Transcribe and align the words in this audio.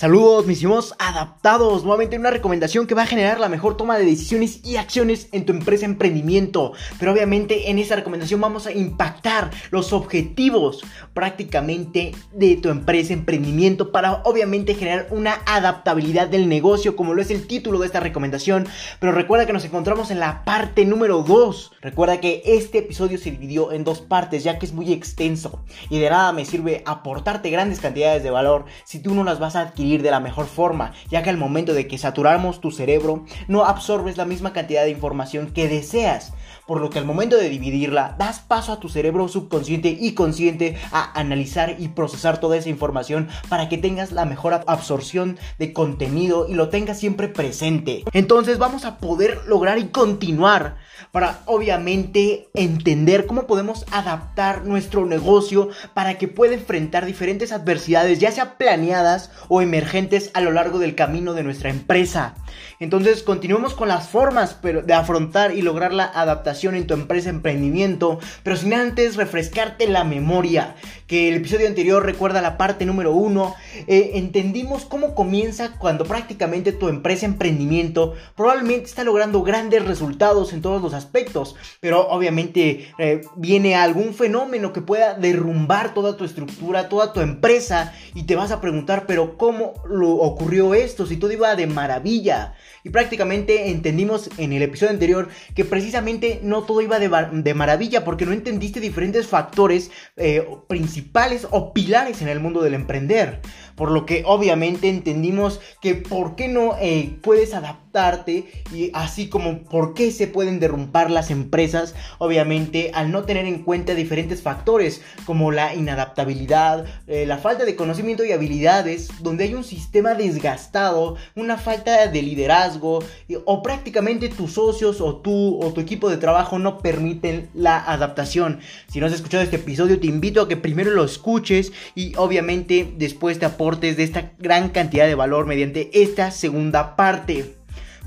Saludos, 0.00 0.46
mis 0.46 0.62
hijos 0.62 0.94
adaptados. 0.98 1.82
Nuevamente 1.82 2.16
una 2.16 2.30
recomendación 2.30 2.86
que 2.86 2.94
va 2.94 3.02
a 3.02 3.06
generar 3.06 3.38
la 3.38 3.50
mejor 3.50 3.76
toma 3.76 3.98
de 3.98 4.06
decisiones 4.06 4.64
y 4.64 4.76
acciones 4.76 5.28
en 5.32 5.44
tu 5.44 5.52
empresa 5.52 5.84
emprendimiento. 5.84 6.72
Pero 6.98 7.12
obviamente 7.12 7.70
en 7.70 7.78
esta 7.78 7.96
recomendación 7.96 8.40
vamos 8.40 8.66
a 8.66 8.72
impactar 8.72 9.50
los 9.70 9.92
objetivos 9.92 10.82
prácticamente 11.12 12.12
de 12.32 12.56
tu 12.56 12.70
empresa 12.70 13.12
emprendimiento 13.12 13.92
para 13.92 14.22
obviamente 14.24 14.74
generar 14.74 15.08
una 15.10 15.34
adaptabilidad 15.44 16.28
del 16.28 16.48
negocio, 16.48 16.96
como 16.96 17.12
lo 17.12 17.20
es 17.20 17.30
el 17.30 17.46
título 17.46 17.78
de 17.78 17.84
esta 17.84 18.00
recomendación. 18.00 18.66
Pero 19.00 19.12
recuerda 19.12 19.44
que 19.44 19.52
nos 19.52 19.66
encontramos 19.66 20.10
en 20.10 20.18
la 20.18 20.46
parte 20.46 20.86
número 20.86 21.22
2. 21.22 21.72
Recuerda 21.82 22.20
que 22.20 22.40
este 22.46 22.78
episodio 22.78 23.18
se 23.18 23.32
dividió 23.32 23.70
en 23.70 23.84
dos 23.84 24.00
partes, 24.00 24.44
ya 24.44 24.58
que 24.58 24.64
es 24.64 24.72
muy 24.72 24.94
extenso 24.94 25.62
y 25.90 25.98
de 25.98 26.08
nada 26.08 26.32
me 26.32 26.46
sirve 26.46 26.82
aportarte 26.86 27.50
grandes 27.50 27.80
cantidades 27.80 28.22
de 28.22 28.30
valor 28.30 28.64
si 28.86 29.00
tú 29.00 29.14
no 29.14 29.24
las 29.24 29.38
vas 29.38 29.56
a 29.56 29.60
adquirir 29.60 29.89
de 29.98 30.10
la 30.10 30.20
mejor 30.20 30.46
forma, 30.46 30.92
ya 31.10 31.22
que 31.22 31.30
al 31.30 31.36
momento 31.36 31.74
de 31.74 31.86
que 31.86 31.98
saturamos 31.98 32.60
tu 32.60 32.70
cerebro 32.70 33.24
no 33.48 33.64
absorbes 33.64 34.16
la 34.16 34.24
misma 34.24 34.52
cantidad 34.52 34.84
de 34.84 34.90
información 34.90 35.50
que 35.52 35.68
deseas, 35.68 36.32
por 36.66 36.80
lo 36.80 36.90
que 36.90 36.98
al 36.98 37.04
momento 37.04 37.36
de 37.36 37.48
dividirla 37.48 38.14
das 38.18 38.40
paso 38.40 38.72
a 38.72 38.78
tu 38.78 38.88
cerebro 38.88 39.26
subconsciente 39.28 39.96
y 40.00 40.14
consciente 40.14 40.76
a 40.92 41.18
analizar 41.18 41.76
y 41.78 41.88
procesar 41.88 42.38
toda 42.38 42.56
esa 42.56 42.68
información 42.68 43.28
para 43.48 43.68
que 43.68 43.78
tengas 43.78 44.12
la 44.12 44.24
mejor 44.24 44.54
absorción 44.66 45.38
de 45.58 45.72
contenido 45.72 46.46
y 46.48 46.54
lo 46.54 46.68
tengas 46.68 46.98
siempre 46.98 47.28
presente. 47.28 48.04
Entonces 48.12 48.58
vamos 48.58 48.84
a 48.84 48.98
poder 48.98 49.40
lograr 49.46 49.78
y 49.78 49.88
continuar 49.88 50.76
para 51.12 51.40
obviamente 51.46 52.48
entender 52.54 53.26
cómo 53.26 53.46
podemos 53.46 53.84
adaptar 53.90 54.64
nuestro 54.64 55.06
negocio 55.06 55.68
para 55.94 56.18
que 56.18 56.28
pueda 56.28 56.54
enfrentar 56.54 57.06
diferentes 57.06 57.52
adversidades, 57.52 58.18
ya 58.18 58.32
sea 58.32 58.56
planeadas 58.58 59.30
o 59.48 59.62
emergentes 59.62 60.30
a 60.34 60.40
lo 60.40 60.52
largo 60.52 60.78
del 60.78 60.94
camino 60.94 61.34
de 61.34 61.42
nuestra 61.42 61.70
empresa. 61.70 62.34
Entonces 62.78 63.22
continuemos 63.22 63.74
con 63.74 63.88
las 63.88 64.08
formas 64.08 64.58
de 64.62 64.94
afrontar 64.94 65.54
y 65.54 65.62
lograr 65.62 65.92
la 65.92 66.04
adaptación 66.04 66.74
en 66.74 66.86
tu 66.86 66.94
empresa 66.94 67.28
emprendimiento, 67.28 68.18
pero 68.42 68.56
sin 68.56 68.72
antes 68.72 69.16
refrescarte 69.16 69.86
la 69.86 70.04
memoria, 70.04 70.74
que 71.06 71.28
el 71.28 71.36
episodio 71.36 71.66
anterior 71.66 72.04
recuerda 72.04 72.40
la 72.40 72.56
parte 72.56 72.86
número 72.86 73.12
uno, 73.12 73.54
eh, 73.86 74.12
entendimos 74.14 74.84
cómo 74.84 75.14
comienza 75.14 75.72
cuando 75.78 76.04
prácticamente 76.04 76.72
tu 76.72 76.88
empresa 76.88 77.26
emprendimiento 77.26 78.14
probablemente 78.36 78.86
está 78.86 79.04
logrando 79.04 79.42
grandes 79.42 79.84
resultados 79.84 80.52
en 80.52 80.62
todos 80.62 80.80
los 80.80 80.89
aspectos, 80.94 81.56
pero 81.80 82.08
obviamente 82.08 82.92
eh, 82.98 83.22
viene 83.36 83.76
algún 83.76 84.14
fenómeno 84.14 84.72
que 84.72 84.80
pueda 84.80 85.14
derrumbar 85.14 85.94
toda 85.94 86.16
tu 86.16 86.24
estructura, 86.24 86.88
toda 86.88 87.12
tu 87.12 87.20
empresa 87.20 87.92
y 88.14 88.24
te 88.24 88.36
vas 88.36 88.50
a 88.50 88.60
preguntar, 88.60 89.06
pero 89.06 89.36
¿cómo 89.36 89.74
lo 89.88 90.10
ocurrió 90.10 90.74
esto? 90.74 91.06
Si 91.06 91.16
todo 91.16 91.32
iba 91.32 91.54
de 91.56 91.66
maravilla. 91.66 92.54
Y 92.82 92.90
prácticamente 92.90 93.70
entendimos 93.70 94.30
en 94.38 94.52
el 94.52 94.62
episodio 94.62 94.92
anterior 94.92 95.28
que 95.54 95.64
precisamente 95.64 96.40
no 96.42 96.62
todo 96.62 96.80
iba 96.80 96.98
de, 96.98 97.54
maravilla 97.54 98.04
porque 98.04 98.24
no 98.24 98.32
entendiste 98.32 98.80
diferentes 98.80 99.26
factores 99.26 99.90
eh, 100.16 100.46
principales 100.66 101.46
o 101.50 101.74
pilares 101.74 102.22
en 102.22 102.28
el 102.28 102.40
mundo 102.40 102.62
del 102.62 102.74
emprender. 102.74 103.40
Por 103.80 103.92
lo 103.92 104.04
que 104.04 104.24
obviamente 104.26 104.90
entendimos 104.90 105.58
que 105.80 105.94
por 105.94 106.36
qué 106.36 106.48
no 106.48 106.76
eh, 106.78 107.16
puedes 107.22 107.54
adaptarte 107.54 108.44
y 108.74 108.90
así 108.92 109.30
como 109.30 109.62
por 109.62 109.94
qué 109.94 110.12
se 110.12 110.26
pueden 110.26 110.60
derrumbar 110.60 111.10
las 111.10 111.30
empresas, 111.30 111.94
obviamente 112.18 112.90
al 112.92 113.10
no 113.10 113.22
tener 113.22 113.46
en 113.46 113.62
cuenta 113.62 113.94
diferentes 113.94 114.42
factores 114.42 115.00
como 115.24 115.50
la 115.50 115.74
inadaptabilidad, 115.74 116.84
eh, 117.06 117.24
la 117.24 117.38
falta 117.38 117.64
de 117.64 117.74
conocimiento 117.74 118.22
y 118.22 118.32
habilidades, 118.32 119.08
donde 119.22 119.44
hay 119.44 119.54
un 119.54 119.64
sistema 119.64 120.12
desgastado, 120.12 121.16
una 121.34 121.56
falta 121.56 122.06
de 122.06 122.20
liderazgo 122.22 123.02
o 123.46 123.62
prácticamente 123.62 124.28
tus 124.28 124.52
socios 124.52 125.00
o 125.00 125.16
tú 125.16 125.58
o 125.58 125.72
tu 125.72 125.80
equipo 125.80 126.10
de 126.10 126.18
trabajo 126.18 126.58
no 126.58 126.80
permiten 126.80 127.48
la 127.54 127.78
adaptación. 127.78 128.60
Si 128.88 129.00
no 129.00 129.06
has 129.06 129.14
escuchado 129.14 129.42
este 129.42 129.56
episodio 129.56 129.98
te 129.98 130.06
invito 130.06 130.42
a 130.42 130.48
que 130.48 130.58
primero 130.58 130.90
lo 130.90 131.02
escuches 131.02 131.72
y 131.94 132.12
obviamente 132.16 132.92
después 132.98 133.38
te 133.38 133.46
aportes 133.46 133.69
de 133.78 134.02
esta 134.02 134.32
gran 134.38 134.70
cantidad 134.70 135.06
de 135.06 135.14
valor 135.14 135.46
mediante 135.46 135.90
esta 136.02 136.30
segunda 136.30 136.96
parte. 136.96 137.54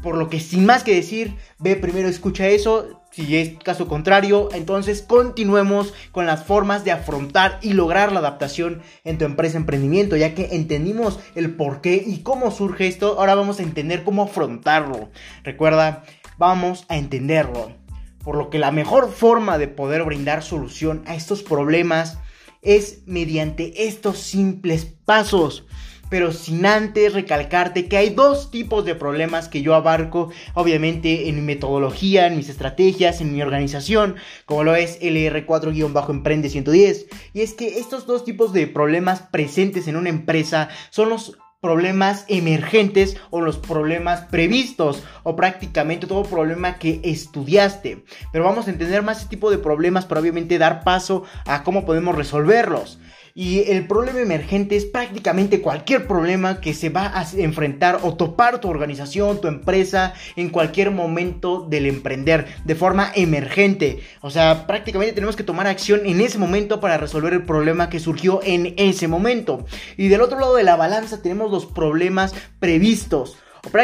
Por 0.01 0.17
lo 0.17 0.29
que 0.29 0.41
sin 0.41 0.65
más 0.65 0.83
que 0.83 0.93
decir, 0.93 1.37
ve 1.59 1.77
primero, 1.77 2.09
escucha 2.09 2.47
eso. 2.47 2.99
Si 3.11 3.37
es 3.37 3.51
caso 3.63 3.87
contrario, 3.87 4.49
entonces 4.53 5.01
continuemos 5.01 5.93
con 6.11 6.25
las 6.25 6.43
formas 6.43 6.83
de 6.83 6.91
afrontar 6.91 7.59
y 7.61 7.73
lograr 7.73 8.11
la 8.11 8.19
adaptación 8.19 8.81
en 9.03 9.17
tu 9.17 9.25
empresa 9.25 9.55
emprendimiento, 9.55 10.17
ya 10.17 10.33
que 10.33 10.55
entendimos 10.55 11.19
el 11.35 11.55
por 11.55 11.79
qué 11.79 12.03
y 12.05 12.23
cómo 12.23 12.51
surge 12.51 12.87
esto, 12.87 13.19
ahora 13.19 13.35
vamos 13.35 13.59
a 13.59 13.63
entender 13.63 14.03
cómo 14.03 14.23
afrontarlo. 14.23 15.09
Recuerda, 15.43 16.03
vamos 16.37 16.85
a 16.89 16.97
entenderlo. 16.97 17.71
Por 18.23 18.35
lo 18.35 18.49
que 18.49 18.57
la 18.57 18.71
mejor 18.71 19.11
forma 19.11 19.57
de 19.57 19.67
poder 19.67 20.03
brindar 20.03 20.43
solución 20.43 21.03
a 21.05 21.15
estos 21.15 21.43
problemas 21.43 22.17
es 22.63 23.03
mediante 23.05 23.87
estos 23.87 24.19
simples 24.19 24.85
pasos. 25.05 25.65
Pero 26.09 26.31
sin 26.31 26.65
antes 26.65 27.13
recalcarte 27.13 27.87
que 27.87 27.97
hay 27.97 28.11
dos 28.11 28.51
tipos 28.51 28.85
de 28.85 28.93
problemas 28.93 29.47
que 29.47 29.63
yo 29.63 29.73
abarco, 29.73 30.29
obviamente 30.53 31.27
en 31.27 31.35
mi 31.37 31.41
metodología, 31.41 32.27
en 32.27 32.37
mis 32.37 32.49
estrategias, 32.49 33.19
en 33.19 33.33
mi 33.33 33.41
organización, 33.41 34.17
como 34.45 34.63
lo 34.63 34.75
es 34.75 35.01
LR4-Emprende 35.01 36.49
110. 36.49 37.07
Y 37.33 37.41
es 37.41 37.53
que 37.53 37.79
estos 37.79 38.05
dos 38.05 38.25
tipos 38.25 38.53
de 38.53 38.67
problemas 38.67 39.21
presentes 39.21 39.87
en 39.87 39.95
una 39.95 40.09
empresa 40.09 40.69
son 40.91 41.09
los 41.09 41.37
problemas 41.63 42.25
emergentes 42.27 43.15
o 43.29 43.39
los 43.39 43.57
problemas 43.57 44.25
previstos 44.25 45.01
o 45.23 45.37
prácticamente 45.37 46.07
todo 46.07 46.23
problema 46.23 46.77
que 46.77 46.99
estudiaste. 47.05 48.03
Pero 48.33 48.43
vamos 48.43 48.67
a 48.67 48.71
entender 48.71 49.01
más 49.01 49.19
este 49.19 49.29
tipo 49.29 49.49
de 49.49 49.59
problemas 49.59 50.05
para 50.05 50.19
obviamente 50.19 50.57
dar 50.57 50.83
paso 50.83 51.23
a 51.45 51.63
cómo 51.63 51.85
podemos 51.85 52.15
resolverlos. 52.17 52.99
Y 53.35 53.61
el 53.71 53.87
problema 53.87 54.19
emergente 54.19 54.75
es 54.75 54.85
prácticamente 54.85 55.59
cualquier 55.59 56.07
problema 56.07 56.61
que 56.61 56.75
se 56.75 56.89
va 56.89 57.11
a 57.17 57.25
enfrentar 57.35 58.01
o 58.03 58.13
topar 58.13 58.61
tu 58.61 58.69
organización, 58.69 59.41
tu 59.41 59.47
empresa, 59.47 60.13
en 60.35 60.49
cualquier 60.49 60.91
momento 60.91 61.65
del 61.67 61.87
emprender, 61.87 62.45
de 62.63 62.75
forma 62.75 63.11
emergente. 63.15 64.03
O 64.21 64.29
sea, 64.29 64.67
prácticamente 64.67 65.15
tenemos 65.15 65.35
que 65.35 65.41
tomar 65.41 65.65
acción 65.65 66.01
en 66.05 66.21
ese 66.21 66.37
momento 66.37 66.79
para 66.79 66.99
resolver 66.99 67.33
el 67.33 67.43
problema 67.43 67.89
que 67.89 67.99
surgió 67.99 68.39
en 68.43 68.75
ese 68.77 69.07
momento. 69.07 69.65
Y 69.97 70.09
del 70.09 70.21
otro 70.21 70.39
lado 70.39 70.55
de 70.55 70.63
la 70.63 70.75
balanza 70.75 71.23
tenemos 71.23 71.49
los 71.49 71.65
problemas 71.65 72.35
previstos. 72.59 73.37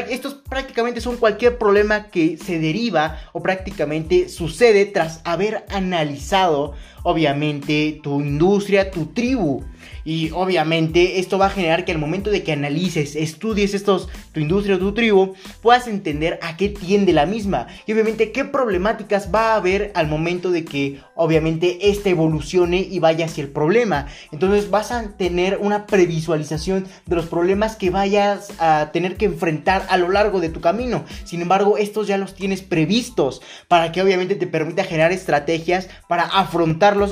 Estos 0.09 0.33
prácticamente 0.33 0.99
son 0.99 1.15
cualquier 1.15 1.57
problema 1.57 2.09
que 2.09 2.37
se 2.37 2.59
deriva 2.59 3.17
o 3.31 3.41
prácticamente 3.41 4.27
sucede 4.27 4.85
tras 4.85 5.21
haber 5.23 5.63
analizado 5.69 6.73
obviamente 7.03 7.99
tu 8.03 8.21
industria, 8.21 8.91
tu 8.91 9.07
tribu. 9.07 9.63
Y 10.05 10.31
obviamente 10.31 11.19
esto 11.19 11.37
va 11.37 11.47
a 11.47 11.51
generar 11.51 11.85
que 11.85 11.91
al 11.91 11.97
momento 11.99 12.31
de 12.31 12.41
que 12.41 12.51
analices, 12.51 13.15
estudies 13.15 13.73
estos, 13.73 14.07
tu 14.31 14.39
industria 14.39 14.75
o 14.75 14.79
tu 14.79 14.93
tribu, 14.93 15.35
puedas 15.61 15.87
entender 15.87 16.39
a 16.41 16.57
qué 16.57 16.69
tiende 16.69 17.13
la 17.13 17.25
misma. 17.25 17.67
Y 17.85 17.93
obviamente 17.93 18.31
qué 18.31 18.45
problemáticas 18.45 19.29
va 19.33 19.53
a 19.53 19.55
haber 19.55 19.91
al 19.93 20.07
momento 20.07 20.51
de 20.51 20.65
que 20.65 20.99
obviamente 21.15 21.89
esta 21.89 22.09
evolucione 22.09 22.79
y 22.79 22.99
vaya 22.99 23.25
hacia 23.25 23.43
el 23.43 23.49
problema. 23.49 24.07
Entonces 24.31 24.69
vas 24.69 24.91
a 24.91 25.15
tener 25.17 25.59
una 25.61 25.85
previsualización 25.85 26.87
de 27.05 27.15
los 27.15 27.27
problemas 27.27 27.75
que 27.75 27.89
vayas 27.89 28.51
a 28.59 28.89
tener 28.91 29.17
que 29.17 29.25
enfrentar 29.25 29.85
a 29.89 29.97
lo 29.97 30.09
largo 30.09 30.39
de 30.39 30.49
tu 30.49 30.61
camino. 30.61 31.03
Sin 31.25 31.41
embargo, 31.41 31.77
estos 31.77 32.07
ya 32.07 32.17
los 32.17 32.35
tienes 32.35 32.61
previstos 32.61 33.41
para 33.67 33.91
que 33.91 34.01
obviamente 34.01 34.35
te 34.35 34.47
permita 34.47 34.83
generar 34.83 35.11
estrategias 35.11 35.89
para 36.07 36.23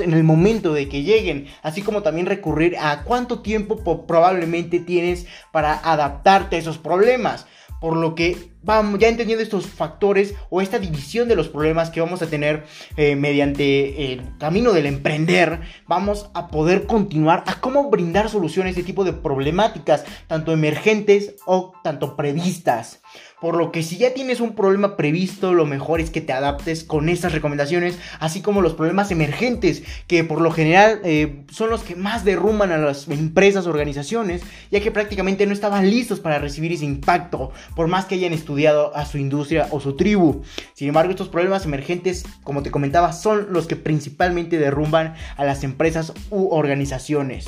en 0.01 0.13
el 0.13 0.23
momento 0.23 0.73
de 0.73 0.89
que 0.89 1.03
lleguen. 1.03 1.47
Así 1.61 1.81
como 1.81 2.01
también 2.01 2.25
recurrir 2.25 2.77
a 2.77 3.03
cuánto 3.03 3.41
tiempo 3.41 4.05
probablemente 4.05 4.79
tienes 4.79 5.27
para 5.51 5.73
adaptarte 5.73 6.55
a 6.55 6.59
esos 6.59 6.77
problemas. 6.77 7.45
Por 7.79 7.95
lo 7.95 8.15
que 8.15 8.56
vamos, 8.67 8.99
ya 8.99 9.07
entendiendo 9.07 9.41
estos 9.41 9.65
factores 9.65 10.35
o 10.49 10.61
esta 10.61 10.77
división 10.77 11.29
de 11.29 11.35
los 11.35 11.47
problemas 11.47 11.89
que 11.89 12.01
vamos 12.01 12.21
a 12.21 12.27
tener 12.27 12.65
eh, 12.97 13.15
mediante 13.15 14.11
el 14.11 14.37
camino 14.37 14.73
del 14.73 14.85
emprender, 14.85 15.61
vamos 15.87 16.29
a 16.33 16.49
poder 16.49 16.85
continuar 16.85 17.45
a 17.47 17.61
cómo 17.61 17.89
brindar 17.89 18.29
soluciones 18.29 18.75
a 18.75 18.79
este 18.79 18.83
tipo 18.83 19.05
de 19.05 19.13
problemáticas, 19.13 20.03
tanto 20.27 20.51
emergentes 20.51 21.35
o 21.45 21.73
tanto 21.81 22.17
previstas. 22.17 23.01
Por 23.39 23.55
lo 23.55 23.71
que 23.71 23.83
si 23.83 23.97
ya 23.97 24.15
tienes 24.15 24.41
un 24.41 24.55
problema 24.55 24.97
previsto, 24.97 25.53
lo 25.53 25.65
mejor 25.65 26.01
es 26.01 26.09
que 26.09 26.21
te 26.21 26.33
adaptes 26.33 26.83
con 26.83 27.07
estas 27.07 27.33
recomendaciones, 27.33 27.97
así 28.19 28.41
como 28.41 28.61
los 28.61 28.73
problemas 28.73 29.11
emergentes, 29.11 29.83
que 30.07 30.23
por 30.23 30.41
lo 30.41 30.51
general 30.51 31.01
eh, 31.03 31.43
son 31.51 31.69
los 31.69 31.83
que 31.83 31.95
más 31.95 32.25
derrumban 32.25 32.71
a 32.71 32.79
las 32.79 33.07
empresas, 33.07 33.67
organizaciones, 33.67 34.41
ya 34.71 34.81
que 34.81 34.91
prácticamente 34.91 35.45
no 35.45 35.53
estaban 35.53 35.87
listos 35.89 36.19
para 36.19 36.39
recibir 36.39 36.73
ese 36.73 36.85
impacto, 36.85 37.51
por 37.75 37.87
más 37.87 38.05
que 38.05 38.15
hayan 38.15 38.33
estudiado 38.33 38.56
a 38.65 39.05
su 39.05 39.17
industria 39.17 39.67
o 39.71 39.79
su 39.79 39.95
tribu. 39.95 40.41
Sin 40.73 40.87
embargo, 40.87 41.11
estos 41.11 41.29
problemas 41.29 41.65
emergentes, 41.65 42.25
como 42.43 42.63
te 42.63 42.71
comentaba, 42.71 43.13
son 43.13 43.47
los 43.51 43.67
que 43.67 43.75
principalmente 43.75 44.57
derrumban 44.57 45.15
a 45.35 45.45
las 45.45 45.63
empresas 45.63 46.13
u 46.29 46.49
organizaciones. 46.49 47.45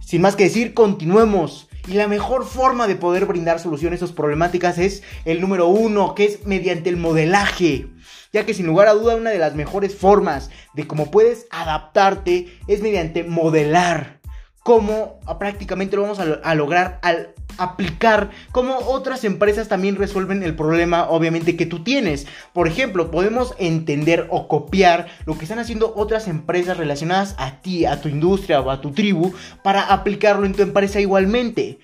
Sin 0.00 0.20
más 0.20 0.36
que 0.36 0.44
decir, 0.44 0.74
continuemos 0.74 1.68
Y 1.86 1.94
la 1.94 2.08
mejor 2.08 2.46
forma 2.46 2.86
de 2.86 2.96
poder 2.96 3.26
brindar 3.26 3.60
soluciones 3.60 4.00
a 4.00 4.04
esas 4.06 4.16
problemáticas 4.16 4.78
es 4.78 5.02
el 5.26 5.42
número 5.42 5.68
uno, 5.68 6.14
que 6.14 6.24
es 6.24 6.46
mediante 6.46 6.88
el 6.88 6.96
modelaje. 6.96 7.88
Ya 8.32 8.46
que 8.46 8.54
sin 8.54 8.66
lugar 8.66 8.88
a 8.88 8.94
duda 8.94 9.16
una 9.16 9.30
de 9.30 9.38
las 9.38 9.54
mejores 9.54 9.94
formas 9.94 10.50
de 10.72 10.86
cómo 10.86 11.10
puedes 11.10 11.46
adaptarte 11.50 12.58
es 12.68 12.80
mediante 12.80 13.22
modelar. 13.22 14.20
Cómo 14.62 15.20
prácticamente 15.38 15.96
lo 15.96 16.02
vamos 16.02 16.18
a, 16.18 16.54
lograr 16.54 16.98
al 17.02 17.34
aplicar 17.58 18.30
cómo 18.52 18.76
otras 18.78 19.24
empresas 19.24 19.68
también 19.68 19.96
resuelven 19.96 20.42
el 20.42 20.54
problema 20.54 21.08
obviamente 21.08 21.56
que 21.56 21.66
tú 21.66 21.82
tienes. 21.82 22.26
Por 22.52 22.68
ejemplo, 22.68 23.10
podemos 23.10 23.54
entender 23.58 24.26
o 24.30 24.48
copiar 24.48 25.08
lo 25.26 25.36
que 25.36 25.44
están 25.44 25.58
haciendo 25.58 25.92
otras 25.96 26.28
empresas 26.28 26.76
relacionadas 26.76 27.34
a 27.38 27.60
ti, 27.60 27.84
a 27.84 28.00
tu 28.00 28.08
industria 28.08 28.60
o 28.60 28.70
a 28.70 28.80
tu 28.80 28.92
tribu 28.92 29.32
para 29.62 29.82
aplicarlo 29.82 30.46
en 30.46 30.54
tu 30.54 30.62
empresa 30.62 31.00
igualmente. 31.00 31.78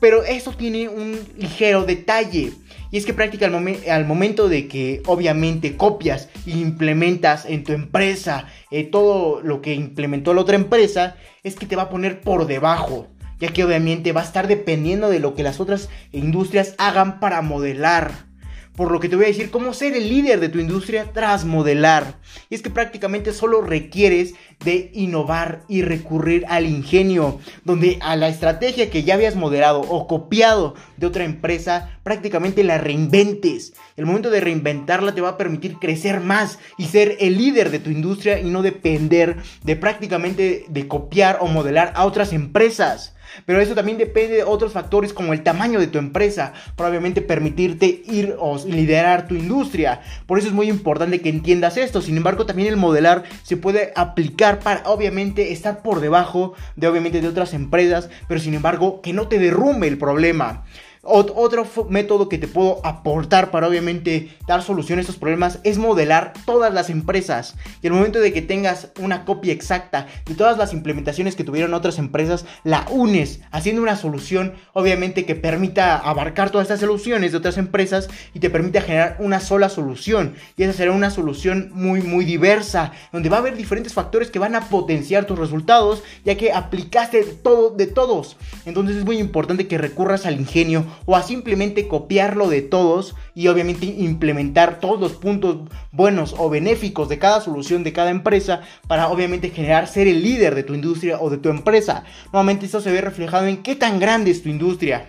Pero 0.00 0.24
eso 0.24 0.52
tiene 0.52 0.88
un 0.88 1.18
ligero 1.38 1.84
detalle. 1.84 2.52
Y 2.90 2.98
es 2.98 3.06
que 3.06 3.14
prácticamente 3.14 3.90
al, 3.90 4.04
momento 4.04 4.48
de 4.48 4.68
que 4.68 5.00
obviamente 5.06 5.76
copias 5.76 6.28
e 6.44 6.50
implementas 6.50 7.46
en 7.46 7.64
tu 7.64 7.72
empresa 7.72 8.48
eh, 8.70 8.84
todo 8.84 9.40
lo 9.42 9.62
que 9.62 9.74
implementó 9.74 10.34
la 10.34 10.42
otra 10.42 10.56
empresa, 10.56 11.16
es 11.42 11.56
que 11.56 11.66
te 11.66 11.76
va 11.76 11.82
a 11.82 11.90
poner 11.90 12.20
por 12.20 12.46
debajo. 12.46 13.08
Ya 13.42 13.48
que 13.48 13.64
obviamente 13.64 14.12
va 14.12 14.20
a 14.20 14.24
estar 14.24 14.46
dependiendo 14.46 15.10
de 15.10 15.18
lo 15.18 15.34
que 15.34 15.42
las 15.42 15.58
otras 15.58 15.88
industrias 16.12 16.76
hagan 16.78 17.18
para 17.18 17.42
modelar 17.42 18.30
por 18.76 18.90
lo 18.90 19.00
que 19.00 19.08
te 19.08 19.16
voy 19.16 19.26
a 19.26 19.28
decir 19.28 19.50
cómo 19.50 19.74
ser 19.74 19.94
el 19.94 20.08
líder 20.08 20.40
de 20.40 20.48
tu 20.48 20.58
industria 20.58 21.06
tras 21.12 21.44
modelar. 21.44 22.14
Y 22.48 22.54
es 22.54 22.62
que 22.62 22.70
prácticamente 22.70 23.32
solo 23.32 23.60
requieres 23.60 24.34
de 24.64 24.90
innovar 24.94 25.64
y 25.68 25.82
recurrir 25.82 26.44
al 26.48 26.66
ingenio, 26.66 27.40
donde 27.64 27.98
a 28.00 28.16
la 28.16 28.28
estrategia 28.28 28.90
que 28.90 29.02
ya 29.02 29.14
habías 29.14 29.36
modelado 29.36 29.80
o 29.80 30.06
copiado 30.06 30.74
de 30.96 31.06
otra 31.06 31.24
empresa, 31.24 31.98
prácticamente 32.02 32.64
la 32.64 32.78
reinventes. 32.78 33.74
El 33.96 34.06
momento 34.06 34.30
de 34.30 34.40
reinventarla 34.40 35.14
te 35.14 35.20
va 35.20 35.30
a 35.30 35.36
permitir 35.36 35.76
crecer 35.78 36.20
más 36.20 36.58
y 36.78 36.86
ser 36.86 37.16
el 37.20 37.36
líder 37.36 37.70
de 37.70 37.78
tu 37.78 37.90
industria 37.90 38.40
y 38.40 38.48
no 38.48 38.62
depender 38.62 39.36
de 39.62 39.76
prácticamente 39.76 40.64
de 40.68 40.88
copiar 40.88 41.38
o 41.40 41.46
modelar 41.46 41.92
a 41.94 42.06
otras 42.06 42.32
empresas. 42.32 43.14
Pero 43.46 43.60
eso 43.60 43.74
también 43.74 43.98
depende 43.98 44.36
de 44.36 44.44
otros 44.44 44.72
factores 44.72 45.12
como 45.12 45.32
el 45.32 45.42
tamaño 45.42 45.80
de 45.80 45.86
tu 45.86 45.98
empresa, 45.98 46.52
probablemente 46.76 47.22
permitirte 47.22 48.02
ir 48.06 48.36
o 48.38 48.58
liderar 48.66 49.28
tu 49.28 49.34
industria. 49.34 50.00
Por 50.26 50.38
eso 50.38 50.48
es 50.48 50.54
muy 50.54 50.68
importante 50.68 51.20
que 51.20 51.28
entiendas 51.28 51.76
esto. 51.76 52.02
Sin 52.02 52.16
embargo, 52.16 52.46
también 52.46 52.68
el 52.68 52.76
modelar 52.76 53.24
se 53.42 53.56
puede 53.56 53.92
aplicar 53.96 54.58
para 54.60 54.82
obviamente 54.88 55.52
estar 55.52 55.82
por 55.82 56.00
debajo 56.00 56.54
de 56.76 56.88
obviamente 56.88 57.20
de 57.20 57.28
otras 57.28 57.54
empresas, 57.54 58.08
pero 58.28 58.40
sin 58.40 58.54
embargo 58.54 59.00
que 59.00 59.12
no 59.12 59.28
te 59.28 59.38
derrumbe 59.38 59.88
el 59.88 59.98
problema 59.98 60.64
otro 61.04 61.66
método 61.88 62.28
que 62.28 62.38
te 62.38 62.46
puedo 62.46 62.84
aportar 62.86 63.50
para 63.50 63.66
obviamente 63.66 64.36
dar 64.46 64.62
solución 64.62 64.98
a 64.98 65.02
estos 65.02 65.16
problemas 65.16 65.58
es 65.64 65.76
modelar 65.78 66.32
todas 66.46 66.72
las 66.72 66.90
empresas. 66.90 67.56
Y 67.82 67.88
el 67.88 67.92
momento 67.92 68.20
de 68.20 68.32
que 68.32 68.40
tengas 68.40 68.92
una 69.00 69.24
copia 69.24 69.52
exacta 69.52 70.06
de 70.26 70.34
todas 70.34 70.58
las 70.58 70.72
implementaciones 70.72 71.34
que 71.34 71.42
tuvieron 71.42 71.74
otras 71.74 71.98
empresas, 71.98 72.44
la 72.62 72.86
unes 72.90 73.40
haciendo 73.50 73.82
una 73.82 73.96
solución 73.96 74.54
obviamente 74.74 75.26
que 75.26 75.34
permita 75.34 75.96
abarcar 75.96 76.50
todas 76.50 76.66
estas 76.66 76.80
soluciones 76.80 77.32
de 77.32 77.38
otras 77.38 77.58
empresas 77.58 78.08
y 78.32 78.38
te 78.38 78.50
permita 78.50 78.80
generar 78.80 79.16
una 79.18 79.40
sola 79.40 79.68
solución. 79.68 80.34
Y 80.56 80.62
esa 80.62 80.72
será 80.72 80.92
una 80.92 81.10
solución 81.10 81.70
muy 81.74 82.02
muy 82.02 82.24
diversa, 82.24 82.92
donde 83.12 83.28
va 83.28 83.38
a 83.38 83.40
haber 83.40 83.56
diferentes 83.56 83.92
factores 83.92 84.30
que 84.30 84.38
van 84.38 84.54
a 84.54 84.68
potenciar 84.68 85.24
tus 85.24 85.38
resultados, 85.38 86.02
ya 86.24 86.36
que 86.36 86.52
aplicaste 86.52 87.24
todo 87.24 87.70
de 87.70 87.86
todos. 87.86 88.36
Entonces 88.66 88.96
es 88.96 89.04
muy 89.04 89.18
importante 89.18 89.66
que 89.66 89.78
recurras 89.78 90.26
al 90.26 90.38
ingenio 90.38 90.86
o 91.04 91.16
a 91.16 91.22
simplemente 91.22 91.88
copiarlo 91.88 92.48
de 92.48 92.62
todos 92.62 93.14
y 93.34 93.48
obviamente 93.48 93.86
implementar 93.86 94.80
todos 94.80 95.00
los 95.00 95.12
puntos 95.12 95.58
buenos 95.90 96.34
o 96.38 96.48
benéficos 96.50 97.08
de 97.08 97.18
cada 97.18 97.40
solución 97.40 97.84
de 97.84 97.92
cada 97.92 98.10
empresa 98.10 98.62
para 98.86 99.08
obviamente 99.08 99.50
generar 99.50 99.88
ser 99.88 100.08
el 100.08 100.22
líder 100.22 100.54
de 100.54 100.62
tu 100.62 100.74
industria 100.74 101.20
o 101.20 101.30
de 101.30 101.38
tu 101.38 101.48
empresa. 101.48 102.04
Nuevamente 102.32 102.66
esto 102.66 102.80
se 102.80 102.92
ve 102.92 103.00
reflejado 103.00 103.46
en 103.46 103.62
qué 103.62 103.76
tan 103.76 103.98
grande 103.98 104.30
es 104.30 104.42
tu 104.42 104.48
industria. 104.48 105.08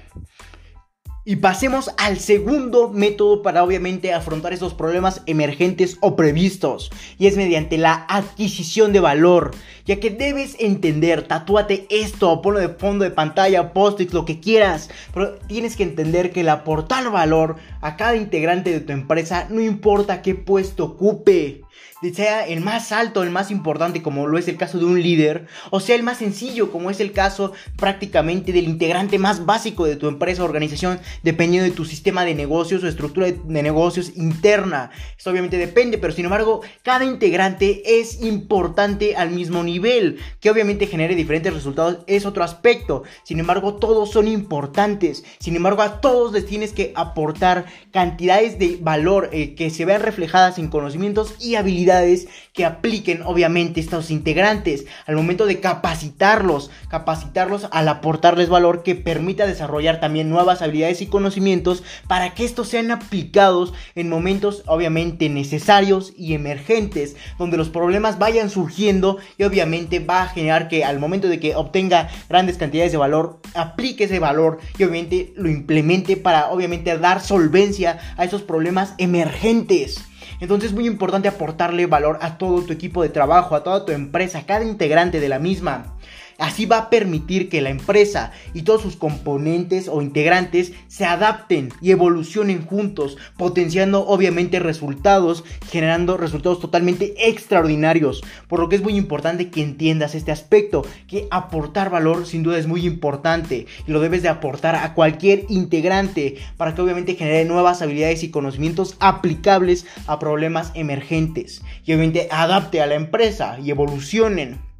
Y 1.26 1.38
pasemos 1.38 1.90
al 1.98 2.20
segundo 2.20 2.90
método 2.90 3.44
para 3.44 3.64
obviamente 3.64 4.14
afrontar 4.14 4.52
esos 4.52 4.74
problemas 4.74 5.22
emergentes 5.26 5.98
o 6.02 6.18
previstos. 6.18 6.92
Y 7.18 7.28
es 7.28 7.38
mediante 7.38 7.78
la 7.78 8.06
adquisición 8.10 8.92
de 8.92 9.00
valor. 9.00 9.52
Ya 9.86 10.02
que 10.02 10.10
debes 10.10 10.58
entender, 10.60 11.26
tatúate 11.26 11.88
esto, 11.90 12.42
ponlo 12.42 12.60
de 12.60 12.68
fondo 12.68 13.06
de 13.06 13.12
pantalla, 13.12 13.72
post-its, 13.72 14.14
lo 14.14 14.26
que 14.26 14.42
quieras. 14.42 14.90
Pero 15.14 15.36
tienes 15.48 15.78
que 15.78 15.84
entender 15.84 16.34
que 16.34 16.42
el 16.42 16.50
aportar 16.50 17.10
valor 17.10 17.56
a 17.80 17.96
cada 17.96 18.18
integrante 18.18 18.72
de 18.72 18.82
tu 18.82 18.92
empresa, 18.92 19.48
no 19.50 19.62
importa 19.62 20.22
qué 20.22 20.36
puesto 20.36 20.84
ocupe 20.84 21.64
sea 22.12 22.46
el 22.46 22.60
más 22.60 22.92
alto, 22.92 23.24
el 23.24 23.30
más 23.30 23.52
importante, 23.52 24.02
como 24.02 24.28
lo 24.28 24.38
es 24.38 24.48
el 24.48 24.58
caso 24.58 24.78
de 24.78 24.86
un 24.86 25.02
líder, 25.02 25.48
o 25.70 25.80
sea 25.80 25.96
el 25.96 26.04
más 26.04 26.18
sencillo, 26.18 26.72
como 26.72 26.90
es 26.90 27.00
el 27.00 27.14
caso 27.14 27.54
prácticamente 27.78 28.52
del 28.52 28.66
integrante 28.66 29.20
más 29.20 29.46
básico 29.46 29.86
de 29.86 29.96
tu 29.96 30.08
empresa 30.08 30.42
o 30.42 30.46
organización, 30.46 31.00
dependiendo 31.22 31.70
de 31.70 31.76
tu 31.76 31.86
sistema 31.86 32.26
de 32.26 32.36
negocios 32.36 32.84
o 32.84 32.88
estructura 32.88 33.28
de, 33.28 33.64
negocios 33.64 34.14
interna. 34.16 34.92
Esto 35.18 35.30
obviamente 35.30 35.58
depende, 35.58 35.98
pero 35.98 36.14
sin 36.14 36.26
embargo, 36.26 36.62
cada 36.82 37.06
integrante 37.06 38.00
es 38.00 38.22
importante 38.22 39.16
al 39.16 39.30
mismo 39.30 39.64
nivel, 39.64 40.20
que 40.40 40.50
obviamente 40.50 40.88
genere 40.88 41.16
diferentes 41.16 41.54
resultados 41.54 42.00
es 42.08 42.26
otro 42.26 42.44
aspecto. 42.44 43.04
Sin 43.24 43.40
embargo, 43.40 43.76
todos 43.76 44.12
son 44.12 44.28
importantes. 44.28 45.24
Sin 45.40 45.56
embargo, 45.56 45.82
a 45.82 46.02
todos 46.02 46.34
les 46.34 46.46
tienes 46.46 46.74
que 46.74 46.92
aportar 46.96 47.66
cantidades 47.92 48.60
de 48.60 48.78
valor 48.82 49.30
eh, 49.32 49.56
que 49.56 49.70
se 49.70 49.86
vean 49.86 50.02
reflejadas 50.02 50.58
en 50.58 50.70
conocimientos 50.70 51.36
y 51.40 51.56
habilidades 51.56 52.28
que 52.54 52.66
apliquen 52.66 53.22
obviamente 53.24 53.80
estos 53.80 54.12
integrantes 54.12 54.86
al 55.06 55.16
momento 55.16 55.46
de 55.46 55.60
capacitarlos, 55.60 56.72
capacitarlos 56.88 57.68
al 57.72 57.88
aportarles 57.88 58.50
valor 58.50 58.84
que 58.84 58.96
permita 58.96 59.46
desarrollar 59.46 60.00
también 60.00 60.30
nuevas 60.30 60.62
habilidades 60.62 61.02
y 61.04 61.08
conocimientos 61.08 61.84
para 62.08 62.34
que 62.34 62.46
estos 62.46 62.68
sean 62.68 62.92
aplicados 62.92 63.74
en 63.96 64.10
momentos 64.10 64.64
obviamente 64.66 65.30
necesarios 65.30 66.14
y 66.18 66.34
emergentes 66.34 67.16
donde 67.38 67.58
los 67.58 67.70
problemas 67.70 68.20
vayan 68.20 68.50
surgiendo 68.50 69.18
y 69.38 69.44
obviamente 69.44 70.00
va 70.00 70.24
a 70.24 70.28
generar 70.28 70.68
que 70.68 70.84
al 70.84 71.00
momento 71.00 71.28
de 71.28 71.40
que 71.40 71.56
obtenga 71.56 72.10
grandes 72.30 72.58
cantidades 72.58 72.92
de 72.92 72.98
valor 72.98 73.40
aplique 73.54 74.06
ese 74.06 74.20
valor 74.20 74.60
y 74.78 74.84
obviamente 74.84 75.34
lo 75.36 75.50
implemente 75.50 76.18
para 76.18 76.50
obviamente 76.50 76.98
dar 76.98 77.22
solvencia 77.22 78.00
a 78.18 78.26
esos 78.26 78.42
problemas 78.42 78.94
emergentes. 78.98 80.04
Entonces 80.40 80.72
es 80.72 80.76
muy 80.76 80.88
importante 80.88 81.28
aportarle 81.28 81.86
valor 81.86 82.20
a 82.22 82.38
todo 82.38 82.64
tu 82.64 82.74
equipo 82.74 83.02
de 83.02 83.10
trabajo, 83.10 83.56
a 83.56 83.64
toda 83.64 83.86
tu 83.86 83.92
empresa, 83.92 84.40
a 84.40 84.46
cada 84.46 84.66
integrante 84.66 85.20
de 85.20 85.30
la 85.30 85.40
misma. 85.40 85.96
Así 86.38 86.66
va 86.66 86.78
a 86.78 86.90
permitir 86.90 87.50
que 87.50 87.62
la 87.62 87.70
empresa 87.70 88.32
y 88.54 88.64
todos 88.64 88.82
sus 88.82 88.96
componentes 88.96 89.88
o 89.88 90.02
integrantes 90.02 90.74
se 90.88 91.06
adapten 91.06 91.70
y 91.82 91.92
evolucionen 91.92 92.66
juntos, 92.66 93.18
potenciando 93.38 94.08
obviamente 94.08 94.60
resultados, 94.60 95.44
generando 95.70 96.18
resultados 96.18 96.60
totalmente 96.60 97.30
extraordinarios. 97.30 98.24
Por 98.48 98.60
lo 98.60 98.70
que 98.70 98.76
es 98.76 98.84
muy 98.84 98.96
importante 98.96 99.50
que 99.50 99.62
entiendas 99.62 100.16
este 100.16 100.32
aspecto, 100.32 100.86
que 101.08 101.28
aportar 101.32 101.90
valor 101.90 102.26
sin 102.26 102.44
duda 102.44 102.58
es 102.58 102.68
muy 102.68 102.86
importante 102.86 103.68
y 103.88 103.92
lo 103.92 104.00
debes 104.00 104.24
de 104.24 104.30
aportar 104.30 104.76
a 104.76 104.94
cualquier 104.94 105.46
integrante 105.50 106.38
para 106.58 106.74
que 106.74 106.82
obviamente 106.82 107.16
genere 107.16 107.46
nuevas 107.46 107.82
habilidades 107.82 108.24
y 108.24 108.32
conocimientos 108.32 108.96
aplicables 109.00 109.86
a 110.08 110.20
problemas 110.20 110.72
emergentes 110.76 111.62
y 111.86 111.92
obviamente 111.92 112.28
adapte 112.32 112.82
a 112.82 112.88
la 112.88 112.96
empresa 112.96 113.58
y 113.64 113.72
evolucionen. 113.72 114.73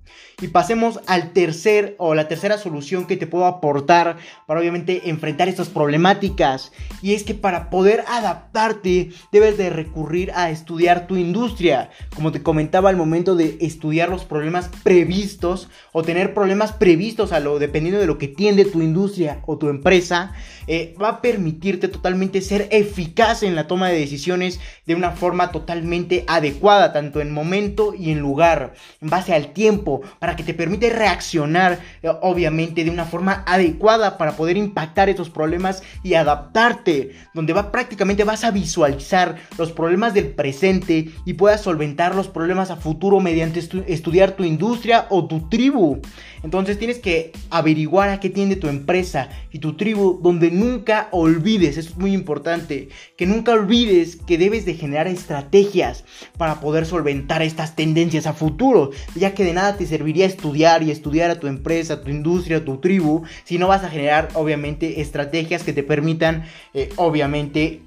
Y 0.44 0.50
pasemos 0.50 1.00
al 1.08 1.32
tercer 1.32 1.96
o 2.00 2.16
la 2.16 2.28
tercera 2.28 2.58
solución 2.58 3.08
que 3.08 3.16
te 3.16 3.28
puedo 3.28 3.46
aportar 3.46 4.18
para 4.46 4.60
obviamente 4.60 5.10
enfrentar 5.10 5.48
estas 5.48 5.70
problemáticas. 5.70 6.74
Y 7.02 7.14
es 7.14 7.24
que 7.24 7.34
para 7.34 7.70
poder 7.70 8.04
adaptarte 8.10 9.12
debes 9.32 9.58
de 9.58 9.70
recurrir 9.70 10.34
a 10.36 10.50
estudiar 10.50 11.08
tu 11.08 11.16
industria. 11.16 11.92
Como 12.14 12.34
te 12.34 12.44
comentaba 12.44 12.90
al 12.90 12.98
momento 12.98 13.38
de 13.38 13.58
estudiar 13.62 14.10
los 14.10 14.26
problemas 14.26 14.70
previstos 14.84 15.70
o 15.94 16.04
tener 16.04 16.34
problemas 16.34 16.74
previstos 16.74 17.32
a 17.32 17.40
lo 17.40 17.58
dependiendo 17.58 18.02
de 18.02 18.08
lo 18.08 18.18
que 18.18 18.28
tiende 18.28 18.66
tu 18.66 18.82
industria 18.82 19.40
o 19.46 19.58
tu 19.58 19.70
empresa 19.70 20.34
eh, 20.68 20.96
va 21.02 21.10
a 21.10 21.22
permitirte 21.22 21.88
totalmente 21.88 22.42
ser 22.42 22.68
eficaz 22.72 23.44
en 23.44 23.56
la 23.56 23.68
toma 23.68 23.90
de 23.90 24.00
decisiones 24.00 24.60
de 24.86 24.96
una 24.96 25.12
forma 25.12 25.52
totalmente 25.52 26.24
adecuada, 26.28 26.94
tanto 26.94 27.22
en 27.22 27.34
momento 27.34 27.94
y 27.94 28.12
en 28.12 28.20
lugar, 28.20 28.74
en 29.02 29.10
base 29.10 29.34
al 29.34 29.54
tiempo, 29.54 30.02
para 30.20 30.33
que 30.36 30.44
te 30.44 30.54
permite 30.54 30.90
reaccionar, 30.90 31.80
eh, 32.02 32.10
obviamente, 32.22 32.84
de 32.84 32.90
una 32.90 33.06
forma 33.06 33.44
adecuada 33.46 34.18
para 34.18 34.36
poder 34.36 34.58
impactar 34.58 35.10
esos 35.10 35.30
problemas 35.30 35.84
y 36.04 36.14
adaptarte, 36.14 37.16
donde 37.34 37.54
va 37.54 37.72
prácticamente 37.72 38.24
vas 38.24 38.44
a 38.44 38.52
visualizar 38.52 39.36
los 39.58 39.72
problemas 39.72 40.14
del 40.14 40.28
presente 40.28 41.10
y 41.26 41.34
puedas 41.34 41.62
solventar 41.62 42.16
los 42.16 42.28
problemas 42.28 42.72
a 42.72 42.76
futuro 42.76 43.20
mediante 43.20 43.60
estudiar 43.88 44.32
tu 44.32 44.44
industria 44.44 45.08
o 45.10 45.26
tu 45.28 45.50
tribu. 45.50 46.02
Entonces 46.44 46.78
tienes 46.78 47.00
que 47.00 47.32
averiguar 47.50 48.10
a 48.10 48.20
qué 48.20 48.30
tiende 48.30 48.58
tu 48.58 48.68
empresa 48.68 49.30
y 49.52 49.60
tu 49.60 49.78
tribu, 49.78 50.20
donde 50.22 50.52
nunca 50.52 51.08
olvides, 51.12 51.78
es 51.78 51.98
muy 51.98 52.14
importante, 52.14 52.90
que 53.18 53.26
nunca 53.26 53.54
olvides 53.54 54.18
que 54.18 54.38
debes 54.38 54.66
de 54.66 54.74
generar 54.74 55.08
estrategias 55.08 56.04
para 56.38 56.60
poder 56.60 56.86
solventar 56.86 57.42
estas 57.42 57.76
tendencias 57.76 58.28
a 58.28 58.34
futuro, 58.34 58.92
ya 59.16 59.34
que 59.34 59.46
de 59.46 59.54
nada 59.54 59.78
te 59.78 59.86
estudiar 60.22 60.84
y 60.84 60.92
estudiar 60.92 61.32
a 61.32 61.40
tu 61.40 61.48
empresa, 61.48 62.02
tu 62.02 62.10
industria, 62.10 62.64
tu 62.64 62.78
tribu, 62.78 63.24
si 63.44 63.58
no 63.58 63.68
vas 63.68 63.84
a 63.84 63.90
generar 63.90 64.30
obviamente 64.34 65.02
estrategias 65.02 65.64
que 65.64 65.74
te 65.74 65.84
permitan 65.84 66.46
eh, 66.74 66.90
obviamente 66.96 67.82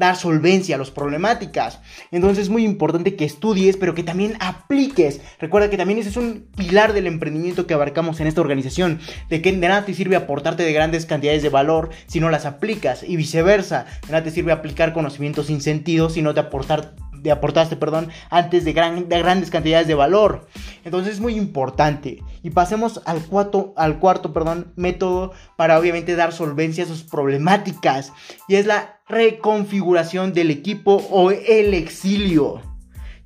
dar 0.00 0.16
solvencia 0.16 0.76
a 0.76 0.78
las 0.78 0.90
problemáticas. 0.90 1.80
Entonces 2.10 2.44
es 2.44 2.48
muy 2.48 2.64
importante 2.64 3.16
que 3.16 3.26
estudies, 3.26 3.76
pero 3.76 3.94
que 3.94 4.02
también 4.02 4.34
apliques. 4.40 5.20
Recuerda 5.38 5.68
que 5.68 5.76
también 5.76 5.98
ese 5.98 6.08
es 6.08 6.16
un 6.16 6.46
pilar 6.56 6.94
del 6.94 7.06
emprendimiento 7.06 7.66
que 7.66 7.74
abarcamos 7.74 8.18
en 8.18 8.26
esta 8.26 8.40
organización, 8.40 8.98
de 9.28 9.42
que 9.42 9.52
de 9.52 9.68
nada 9.68 9.84
te 9.84 9.92
sirve 9.92 10.16
aportarte 10.16 10.62
de 10.62 10.72
grandes 10.72 11.04
cantidades 11.04 11.42
de 11.42 11.50
valor 11.50 11.90
si 12.06 12.18
no 12.18 12.30
las 12.30 12.46
aplicas 12.46 13.04
y 13.06 13.16
viceversa. 13.16 13.84
De 14.06 14.12
nada 14.12 14.24
te 14.24 14.30
sirve 14.30 14.52
aplicar 14.52 14.94
conocimientos 14.94 15.46
sin 15.48 15.60
sentido 15.60 16.08
si 16.08 16.22
no 16.22 16.32
te 16.32 16.40
aportar 16.40 16.94
de 17.22 17.30
aportaste, 17.30 17.76
perdón, 17.76 18.08
antes 18.30 18.64
de, 18.64 18.72
gran, 18.72 19.08
de, 19.08 19.18
grandes 19.18 19.50
cantidades 19.50 19.86
de 19.86 19.94
valor. 19.94 20.46
Entonces 20.84 21.14
es 21.14 21.20
muy 21.20 21.36
importante. 21.36 22.22
Y 22.42 22.50
pasemos 22.50 23.02
al 23.04 23.20
cuarto, 23.22 23.74
al 23.76 23.98
cuarto 23.98 24.32
perdón, 24.32 24.72
método 24.76 25.32
para 25.56 25.78
obviamente 25.78 26.16
dar 26.16 26.32
solvencia 26.32 26.84
a 26.84 26.88
sus 26.88 27.02
problemáticas. 27.02 28.12
Y 28.48 28.56
es 28.56 28.66
la 28.66 29.00
reconfiguración 29.08 30.32
del 30.32 30.50
equipo 30.50 31.06
o 31.10 31.30
el 31.30 31.74
exilio. 31.74 32.62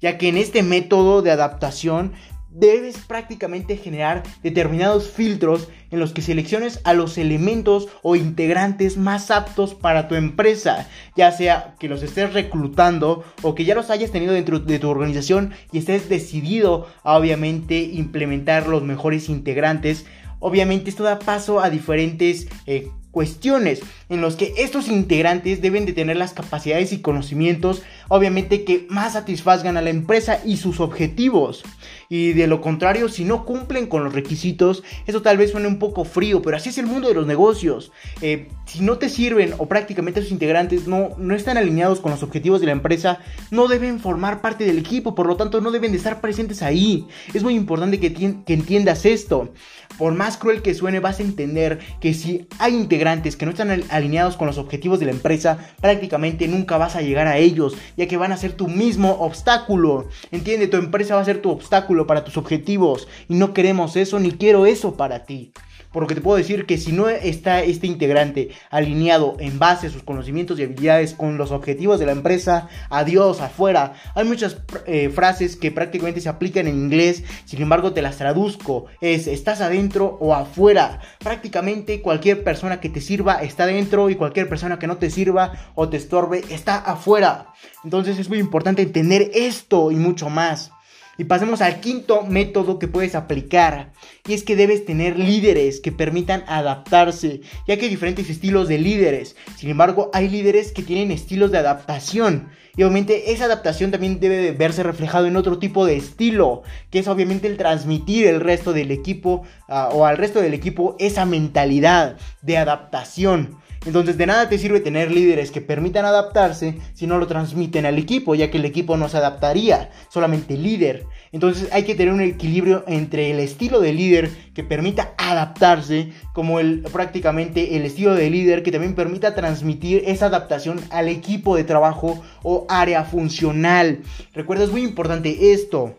Ya 0.01 0.19
que 0.19 0.29
en 0.29 0.37
este 0.37 0.63
método 0.63 1.23
de 1.23 1.31
adaptación 1.31 2.13
debes 2.55 2.99
prácticamente 2.99 3.77
generar 3.77 4.23
determinados 4.43 5.11
filtros 5.11 5.69
en 5.91 5.99
los 5.99 6.13
que 6.13 6.23
selecciones 6.23 6.81
a 6.85 6.95
los 6.95 7.19
elementos 7.19 7.89
o 8.03 8.17
integrantes 8.17 8.97
más 8.97 9.31
aptos 9.31 9.75
para 9.75 10.07
tu 10.09 10.15
empresa, 10.15 10.89
ya 11.17 11.33
sea 11.33 11.75
que 11.79 11.89
los 11.89 12.03
estés 12.03 12.33
reclutando 12.33 13.25
o 13.43 13.55
que 13.55 13.65
ya 13.65 13.75
los 13.75 13.91
hayas 13.91 14.13
tenido 14.13 14.33
dentro 14.33 14.61
de 14.61 14.79
tu 14.79 14.89
organización 14.89 15.53
y 15.73 15.79
estés 15.79 16.09
decidido 16.09 16.87
a 17.03 17.17
obviamente 17.17 17.81
implementar 17.81 18.69
los 18.69 18.83
mejores 18.83 19.29
integrantes. 19.29 20.07
Obviamente 20.39 20.91
esto 20.91 21.03
da 21.03 21.19
paso 21.19 21.61
a 21.61 21.71
diferentes 21.71 22.49
eh, 22.67 22.89
cuestiones 23.15 23.81
en 24.09 24.21
los 24.21 24.37
que 24.37 24.53
estos 24.59 24.89
integrantes 24.89 25.63
deben 25.63 25.87
de 25.87 25.93
tener 25.93 26.17
las 26.17 26.35
capacidades 26.35 26.93
y 26.93 27.01
conocimientos 27.01 27.83
obviamente 28.09 28.65
que 28.65 28.87
más 28.89 29.15
satisfazgan 29.15 29.77
a 29.77 29.83
la 29.83 29.91
empresa 29.91 30.41
y 30.45 30.57
sus 30.57 30.81
objetivos. 30.81 31.63
Y 32.09 32.33
de 32.33 32.47
lo 32.47 32.61
contrario 32.61 33.09
si 33.09 33.25
no 33.25 33.45
cumplen 33.45 33.87
con 33.87 34.05
los 34.05 34.13
requisitos 34.13 34.83
eso 35.07 35.23
tal 35.23 35.37
vez 35.39 35.51
suene 35.51 35.67
un 35.67 35.79
poco 35.79 36.05
frío 36.05 36.43
pero 36.43 36.57
así 36.57 36.69
es 36.69 36.79
el 36.79 36.87
mundo 36.87 37.09
de 37.09 37.15
los 37.15 37.27
negocios. 37.27 37.93
Eh, 38.21 38.49
si 38.67 38.83
no 38.83 38.99
te 38.99 39.09
sirven 39.09 39.55
o 39.59 39.67
prácticamente 39.67 40.23
sus 40.23 40.31
integrantes 40.31 40.87
no, 40.87 41.11
no 41.19 41.35
están 41.35 41.57
alineados 41.57 42.01
con 42.01 42.11
los 42.11 42.23
objetivos 42.23 42.61
de 42.61 42.67
la 42.67 42.73
empresa 42.73 43.19
no 43.51 43.69
deben 43.69 44.01
formar 44.01 44.41
parte 44.41 44.65
del 44.65 44.79
equipo 44.79 45.15
por 45.15 45.27
lo 45.27 45.37
tanto 45.37 45.61
no 45.61 45.71
deben 45.71 45.93
de 45.93 45.99
estar 45.99 46.21
presentes 46.21 46.63
ahí. 46.63 47.07
Es 47.33 47.43
muy 47.43 47.55
importante 47.55 48.01
que, 48.01 48.13
que 48.13 48.55
entiendas 48.55 49.07
esto. 49.07 49.53
Por 49.99 50.15
más 50.15 50.37
cruel 50.37 50.63
que 50.63 50.75
suene 50.75 51.01
vas 51.01 51.21
a 51.21 51.23
entender 51.23 51.79
que 52.01 52.15
si 52.15 52.49
hay 52.59 52.75
integrantes 52.75 53.37
que 53.37 53.45
no 53.47 53.53
están 53.53 53.85
alineados 53.91 54.37
con 54.37 54.47
los 54.47 54.59
objetivos 54.59 54.99
de 54.99 55.07
la 55.07 55.13
empresa 55.13 55.59
prácticamente 55.81 56.49
nunca 56.49 56.79
vas 56.79 56.97
a 56.97 57.03
llegar 57.03 57.27
a 57.27 57.39
ellos 57.39 57.77
ya 57.97 58.07
que 58.07 58.17
van 58.17 58.33
a 58.33 58.37
ser 58.37 58.53
tu 58.53 58.69
mismo 58.69 59.13
obstáculo 59.21 60.09
entiende 60.31 60.67
tu 60.67 60.77
empresa 60.77 61.15
va 61.15 61.21
a 61.21 61.25
ser 61.25 61.41
tu 61.41 61.51
obstáculo 61.51 62.07
para 62.07 62.25
tus 62.25 62.37
objetivos 62.37 63.09
y 63.29 63.35
no 63.35 63.55
queremos 63.55 63.97
eso 63.97 64.19
ni 64.21 64.33
quiero 64.33 64.67
eso 64.67 64.97
para 64.97 65.25
ti. 65.25 65.53
Porque 65.95 66.17
te 66.17 66.21
puedo 66.21 66.37
decir 66.37 66.67
que 66.67 66.77
si 66.77 66.91
no 66.91 67.09
está 67.09 67.63
este 67.63 67.87
integrante 67.87 68.51
alineado 68.69 69.37
en 69.39 69.61
base 69.61 69.87
a 69.87 69.91
sus 69.91 70.03
conocimientos 70.03 70.59
y 70.59 70.65
habilidades 70.65 71.15
con 71.15 71.39
los 71.39 71.53
objetivos 71.53 72.01
de 72.01 72.07
la 72.07 72.13
empresa, 72.13 72.69
adiós, 72.91 73.41
afuera. 73.41 73.95
Hay 74.17 74.25
muchas 74.25 74.59
eh, 74.87 75.09
frases 75.09 75.55
que 75.55 75.71
prácticamente 75.71 76.21
se 76.21 76.29
aplican 76.29 76.67
en 76.67 76.75
inglés, 76.75 77.23
sin 77.45 77.63
embargo 77.63 77.93
te 77.93 78.03
las 78.03 78.19
traduzco. 78.19 78.87
Es 79.01 79.29
estás 79.29 79.61
adentro 79.61 80.19
o 80.21 80.35
afuera. 80.35 81.01
Prácticamente 81.21 82.03
cualquier 82.03 82.43
persona 82.43 82.81
que 82.81 82.89
te 82.89 83.01
sirva 83.01 83.35
está 83.45 83.65
dentro 83.65 84.11
y 84.11 84.17
cualquier 84.17 84.49
persona 84.49 84.81
que 84.81 84.89
no 84.89 84.97
te 84.97 85.11
sirva 85.11 85.53
o 85.77 85.89
te 85.89 85.97
estorbe 85.97 86.43
está 86.51 86.77
afuera. 86.77 87.53
Entonces 87.85 88.19
es 88.19 88.29
muy 88.29 88.41
importante 88.41 88.83
entender 88.83 89.31
esto 89.33 89.93
y 89.93 89.95
mucho 89.95 90.29
más. 90.29 90.74
Y 91.19 91.25
pasemos 91.25 91.61
al 91.61 91.81
quinto 91.81 92.23
método 92.23 92.79
que 92.79 92.89
puedes 92.89 93.15
aplicar. 93.15 93.93
Y 94.27 94.35
es 94.35 94.43
que 94.43 94.57
debes 94.57 94.85
tener 94.85 95.19
líderes 95.19 95.81
que 95.81 95.93
permitan 95.93 96.45
adaptarse, 96.47 97.41
ya 97.67 97.77
que 97.77 97.85
hay 97.85 97.91
diferentes 97.91 98.29
estilos 98.31 98.69
de 98.69 98.79
líderes. 98.79 99.37
Sin 99.57 99.71
embargo, 99.71 100.11
hay 100.13 100.29
líderes 100.29 100.73
que 100.73 100.83
tienen 100.83 101.11
estilos 101.11 101.51
de 101.51 101.59
adaptación. 101.59 102.49
Y 102.77 102.83
obviamente 102.83 103.33
esa 103.33 103.45
adaptación 103.45 103.93
también 103.93 104.19
debe 104.19 104.51
verse 104.53 104.83
reflejado 104.83 105.27
en 105.27 105.37
otro 105.37 105.59
tipo 105.59 105.87
de 105.87 105.97
estilo, 105.97 106.63
que 106.91 106.99
es 106.99 107.09
obviamente 107.09 107.47
el 107.47 107.57
transmitir 107.57 108.27
el 108.27 108.41
resto 108.41 108.73
del 108.73 108.91
equipo 108.91 109.43
ah, 109.69 109.91
o 109.93 110.07
al 110.07 110.17
resto 110.17 110.41
del 110.41 110.55
equipo 110.55 110.97
esa 110.99 111.25
mentalidad 111.25 112.17
de 112.43 112.59
adaptación. 112.59 113.59
Entonces 113.87 114.17
de 114.17 114.27
nada 114.27 114.49
te 114.49 114.59
sirve 114.59 114.81
tener 114.81 115.11
líderes 115.11 115.51
que 115.51 115.61
permitan 115.61 116.05
adaptarse 116.05 116.79
si 116.95 117.07
no 117.07 117.19
lo 117.19 117.27
transmiten 117.27 117.87
al 117.87 117.99
equipo, 117.99 118.35
ya 118.35 118.51
que 118.51 118.59
el 118.59 118.65
equipo 118.65 118.97
no 118.97 119.09
se 119.09 119.19
adaptaría, 119.19 119.91
solamente 120.09 120.57
líder. 120.57 121.07
Entonces 121.33 121.69
hay 121.73 121.83
que 121.83 121.95
tener 121.95 122.15
un 122.15 122.21
equilibrio 122.21 122.85
entre 122.87 123.31
el 123.31 123.41
estilo 123.41 123.81
de 123.81 123.93
líder 123.93 124.31
que 124.55 124.65
permita 124.65 125.13
adaptarse, 125.19 126.13
como 126.33 126.61
el 126.61 126.83
prácticamente 126.93 127.77
el 127.77 127.85
estilo 127.85 128.15
de 128.15 128.31
líder 128.31 128.63
que 128.63 128.73
también 128.73 128.95
permita 128.95 129.35
transmitir 129.35 130.03
esa 130.07 130.27
adaptación 130.27 130.81
al 130.91 131.09
equipo 131.09 131.57
de 131.57 131.65
trabajo 131.65 132.23
o 132.43 132.67
área 132.69 133.05
funcional. 133.05 134.01
Recuerda, 134.33 134.65
es 134.65 134.71
muy 134.71 134.83
importante 134.83 135.53
esto. 135.53 135.95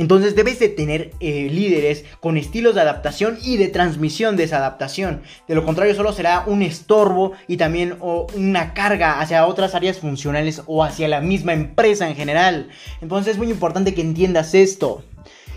Entonces 0.00 0.34
debes 0.34 0.58
de 0.58 0.70
tener 0.70 1.10
eh, 1.20 1.50
líderes 1.52 2.06
con 2.20 2.38
estilos 2.38 2.74
de 2.74 2.80
adaptación 2.80 3.36
y 3.44 3.58
de 3.58 3.68
transmisión 3.68 4.34
de 4.34 4.44
esa 4.44 4.56
adaptación. 4.56 5.20
De 5.46 5.54
lo 5.54 5.62
contrario 5.66 5.94
solo 5.94 6.14
será 6.14 6.44
un 6.46 6.62
estorbo 6.62 7.32
y 7.46 7.58
también 7.58 7.98
una 8.00 8.72
carga 8.72 9.20
hacia 9.20 9.44
otras 9.46 9.74
áreas 9.74 9.98
funcionales 9.98 10.62
o 10.64 10.82
hacia 10.82 11.06
la 11.06 11.20
misma 11.20 11.52
empresa 11.52 12.08
en 12.08 12.16
general. 12.16 12.70
Entonces 13.02 13.32
es 13.32 13.38
muy 13.38 13.50
importante 13.50 13.92
que 13.92 14.00
entiendas 14.00 14.54
esto. 14.54 15.04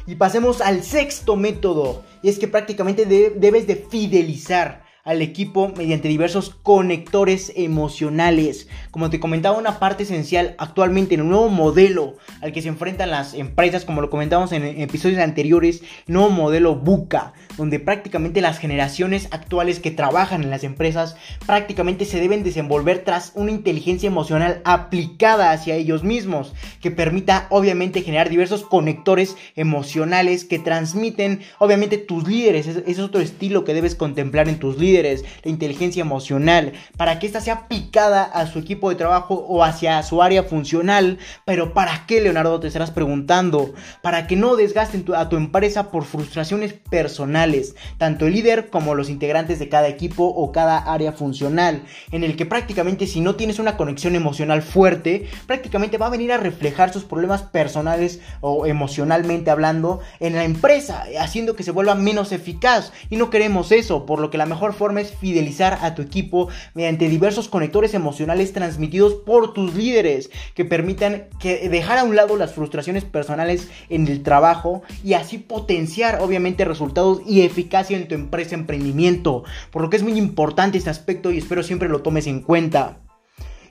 Y 0.07 0.15
pasemos 0.15 0.59
al 0.59 0.83
sexto 0.83 1.37
método. 1.37 2.03
Y 2.21 2.27
es 2.27 2.37
que 2.37 2.49
prácticamente 2.49 3.05
debes 3.05 3.65
de 3.65 3.77
fidelizar 3.77 4.83
al 5.03 5.21
equipo 5.21 5.71
mediante 5.75 6.07
diversos 6.07 6.49
conectores 6.49 7.51
emocionales. 7.55 8.67
Como 8.93 9.09
te 9.09 9.19
comentaba, 9.19 9.57
una 9.57 9.79
parte 9.79 10.03
esencial 10.03 10.53
actualmente 10.59 11.15
en 11.15 11.21
un 11.21 11.29
nuevo 11.29 11.49
modelo 11.49 12.17
al 12.41 12.51
que 12.51 12.61
se 12.61 12.67
enfrentan 12.67 13.09
las 13.09 13.33
empresas, 13.33 13.85
como 13.85 14.01
lo 14.01 14.11
comentamos 14.11 14.51
en 14.51 14.63
episodios 14.63 15.19
anteriores, 15.19 15.81
nuevo 16.05 16.29
modelo 16.29 16.75
Buca, 16.75 17.33
donde 17.57 17.79
prácticamente 17.79 18.39
las 18.39 18.59
generaciones 18.59 19.29
actuales 19.31 19.79
que 19.79 19.89
trabajan 19.89 20.43
en 20.43 20.51
las 20.51 20.63
empresas 20.63 21.15
prácticamente 21.47 22.05
se 22.05 22.19
deben 22.19 22.43
desenvolver 22.43 23.03
tras 23.03 23.31
una 23.33 23.49
inteligencia 23.49 24.05
emocional 24.05 24.61
aplicada 24.63 25.49
hacia 25.49 25.73
ellos 25.73 26.03
mismos, 26.03 26.53
que 26.79 26.91
permita 26.91 27.47
obviamente 27.49 28.03
generar 28.03 28.29
diversos 28.29 28.61
conectores 28.61 29.35
emocionales 29.55 30.45
que 30.45 30.59
transmiten 30.59 31.41
obviamente 31.57 31.97
tus 31.97 32.27
líderes. 32.27 32.67
Ese 32.67 32.83
es 32.85 32.99
otro 32.99 33.21
estilo 33.21 33.63
que 33.63 33.73
debes 33.73 33.95
contemplar 33.95 34.49
en 34.49 34.59
tus 34.59 34.77
líderes 34.77 35.25
la 35.43 35.49
inteligencia 35.49 36.01
emocional, 36.01 36.73
para 36.95 37.17
que 37.17 37.25
ésta 37.25 37.41
sea 37.41 37.67
picada 37.67 38.23
a 38.23 38.45
su 38.45 38.59
equipo 38.59 38.82
de 38.89 38.95
trabajo 38.95 39.35
o 39.47 39.63
hacia 39.63 40.01
su 40.03 40.21
área 40.21 40.43
funcional. 40.43 41.19
Pero 41.45 41.73
¿para 41.73 42.05
qué, 42.05 42.21
Leonardo? 42.21 42.59
Te 42.59 42.67
estarás 42.67 42.91
preguntando. 42.91 43.73
Para 44.01 44.27
que 44.27 44.35
no 44.35 44.55
desgasten 44.55 45.05
a 45.15 45.29
tu 45.29 45.37
empresa 45.37 45.91
por 45.91 46.05
frustraciones 46.05 46.73
personales, 46.73 47.75
tanto 47.97 48.25
el 48.25 48.33
líder 48.33 48.69
como 48.69 48.95
los 48.95 49.09
integrantes 49.09 49.59
de 49.59 49.69
cada 49.69 49.87
equipo 49.87 50.25
o 50.25 50.51
cada 50.51 50.77
área 50.77 51.11
funcional, 51.11 51.83
en 52.11 52.23
el 52.23 52.35
que 52.35 52.45
prácticamente 52.45 53.07
si 53.07 53.21
no 53.21 53.35
tienes 53.35 53.59
una 53.59 53.77
conexión 53.77 54.15
emocional 54.15 54.61
fuerte, 54.61 55.27
prácticamente 55.47 55.97
va 55.97 56.07
a 56.07 56.11
venir 56.11 56.31
a 56.31 56.37
reflejar 56.37 56.91
sus 56.91 57.03
problemas 57.03 57.43
personales 57.43 58.19
o 58.41 58.65
emocionalmente 58.65 59.51
hablando 59.51 59.99
en 60.19 60.33
la 60.33 60.43
empresa, 60.43 61.05
haciendo 61.19 61.55
que 61.55 61.63
se 61.63 61.71
vuelva 61.71 61.95
menos 61.95 62.31
eficaz. 62.31 62.91
Y 63.09 63.17
no 63.17 63.29
queremos 63.29 63.71
eso, 63.71 64.05
por 64.05 64.19
lo 64.19 64.29
que 64.29 64.37
la 64.37 64.45
mejor 64.45 64.73
forma 64.73 65.01
es 65.01 65.13
fidelizar 65.13 65.79
a 65.81 65.95
tu 65.95 66.01
equipo 66.01 66.49
mediante 66.73 67.09
diversos 67.09 67.47
conectores 67.47 67.93
emocionales 67.93 68.53
transmitidos 68.73 69.13
por 69.13 69.53
tus 69.53 69.75
líderes 69.75 70.31
que 70.55 70.65
permitan 70.65 71.27
que 71.39 71.69
dejar 71.69 71.99
a 71.99 72.03
un 72.03 72.15
lado 72.15 72.35
las 72.37 72.53
frustraciones 72.53 73.05
personales 73.05 73.69
en 73.89 74.07
el 74.07 74.23
trabajo 74.23 74.81
y 75.03 75.13
así 75.13 75.37
potenciar 75.37 76.21
obviamente 76.21 76.65
resultados 76.65 77.21
y 77.27 77.41
eficacia 77.41 77.95
en 77.95 78.07
tu 78.07 78.15
empresa 78.15 78.55
emprendimiento. 78.55 79.43
Por 79.69 79.83
lo 79.83 79.89
que 79.91 79.97
es 79.97 80.03
muy 80.03 80.17
importante 80.17 80.79
este 80.79 80.89
aspecto 80.89 81.31
y 81.31 81.37
espero 81.37 81.61
siempre 81.61 81.87
lo 81.87 82.01
tomes 82.01 82.25
en 82.25 82.41
cuenta. 82.41 82.97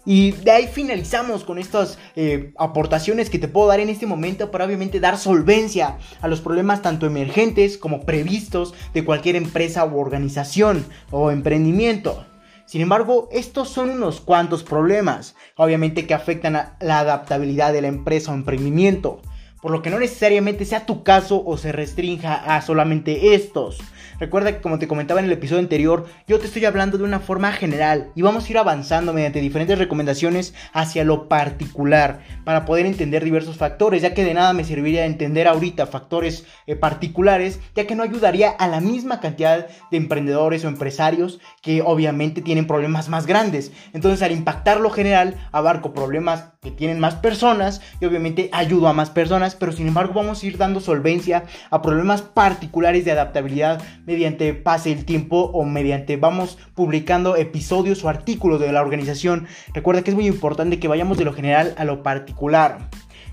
Y 0.04 0.32
de 0.32 0.50
ahí 0.50 0.68
finalizamos 0.72 1.42
con 1.44 1.58
estas 1.58 1.98
eh, 2.16 2.52
aportaciones 2.58 3.28
que 3.28 3.38
te 3.38 3.48
puedo 3.48 3.68
dar 3.68 3.80
en 3.80 3.88
este 3.88 4.06
momento 4.06 4.50
para 4.50 4.64
obviamente 4.64 5.00
dar 5.00 5.18
solvencia 5.18 5.98
a 6.20 6.28
los 6.28 6.40
problemas 6.40 6.82
tanto 6.82 7.06
emergentes 7.06 7.76
como 7.76 8.04
previstos 8.04 8.74
de 8.94 9.04
cualquier 9.04 9.36
empresa 9.36 9.84
u 9.84 9.98
organización 9.98 10.84
o 11.10 11.30
emprendimiento. 11.30 12.24
Sin 12.72 12.80
embargo, 12.80 13.28
estos 13.32 13.68
son 13.68 13.90
unos 13.90 14.22
cuantos 14.22 14.62
problemas, 14.62 15.36
obviamente 15.56 16.06
que 16.06 16.14
afectan 16.14 16.56
a 16.56 16.76
la 16.80 17.00
adaptabilidad 17.00 17.70
de 17.70 17.82
la 17.82 17.88
empresa 17.88 18.32
o 18.32 18.34
emprendimiento, 18.34 19.20
por 19.60 19.72
lo 19.72 19.82
que 19.82 19.90
no 19.90 19.98
necesariamente 19.98 20.64
sea 20.64 20.86
tu 20.86 21.02
caso 21.02 21.44
o 21.44 21.58
se 21.58 21.70
restrinja 21.70 22.32
a 22.34 22.62
solamente 22.62 23.34
estos. 23.34 23.78
Recuerda 24.18 24.52
que 24.52 24.62
como 24.62 24.78
te 24.78 24.88
comentaba 24.88 25.20
en 25.20 25.26
el 25.26 25.32
episodio 25.32 25.60
anterior, 25.60 26.06
yo 26.26 26.38
te 26.38 26.46
estoy 26.46 26.64
hablando 26.64 26.96
de 26.96 27.04
una 27.04 27.20
forma 27.20 27.52
general 27.52 28.10
y 28.14 28.22
vamos 28.22 28.46
a 28.46 28.50
ir 28.50 28.56
avanzando 28.56 29.12
mediante 29.12 29.42
diferentes 29.42 29.78
recomendaciones 29.78 30.54
hacia 30.72 31.04
lo 31.04 31.28
particular 31.28 32.20
para 32.44 32.64
poder 32.64 32.86
entender 32.86 33.24
diversos 33.24 33.56
factores, 33.56 34.02
ya 34.02 34.14
que 34.14 34.24
de 34.24 34.34
nada 34.34 34.52
me 34.52 34.64
serviría 34.64 35.06
entender 35.06 35.48
ahorita 35.48 35.86
factores 35.86 36.44
eh, 36.66 36.76
particulares, 36.76 37.60
ya 37.74 37.86
que 37.86 37.94
no 37.94 38.02
ayudaría 38.02 38.50
a 38.50 38.68
la 38.68 38.80
misma 38.80 39.20
cantidad 39.20 39.66
de 39.90 39.96
emprendedores 39.96 40.64
o 40.64 40.68
empresarios 40.68 41.40
que 41.62 41.82
obviamente 41.82 42.42
tienen 42.42 42.66
problemas 42.66 43.08
más 43.08 43.26
grandes. 43.26 43.72
Entonces 43.92 44.22
al 44.22 44.32
impactar 44.32 44.80
lo 44.80 44.90
general, 44.90 45.36
abarco 45.52 45.94
problemas 45.94 46.52
que 46.60 46.70
tienen 46.70 47.00
más 47.00 47.16
personas 47.16 47.80
y 48.00 48.04
obviamente 48.04 48.48
ayudo 48.52 48.88
a 48.88 48.92
más 48.92 49.10
personas, 49.10 49.56
pero 49.56 49.72
sin 49.72 49.88
embargo 49.88 50.14
vamos 50.14 50.42
a 50.42 50.46
ir 50.46 50.58
dando 50.58 50.80
solvencia 50.80 51.44
a 51.70 51.82
problemas 51.82 52.22
particulares 52.22 53.04
de 53.04 53.12
adaptabilidad 53.12 53.82
mediante 54.06 54.54
pase 54.54 54.92
el 54.92 55.04
tiempo 55.04 55.50
o 55.52 55.64
mediante 55.64 56.16
vamos 56.16 56.58
publicando 56.74 57.36
episodios 57.36 58.04
o 58.04 58.08
artículos 58.08 58.60
de 58.60 58.72
la 58.72 58.80
organización. 58.80 59.46
Recuerda 59.74 60.02
que 60.02 60.10
es 60.10 60.16
muy 60.16 60.26
importante 60.26 60.78
que 60.78 60.88
vayamos 60.88 61.18
de 61.18 61.24
lo 61.24 61.32
general 61.32 61.74
a 61.76 61.84
lo 61.84 62.02
particular. 62.02 62.31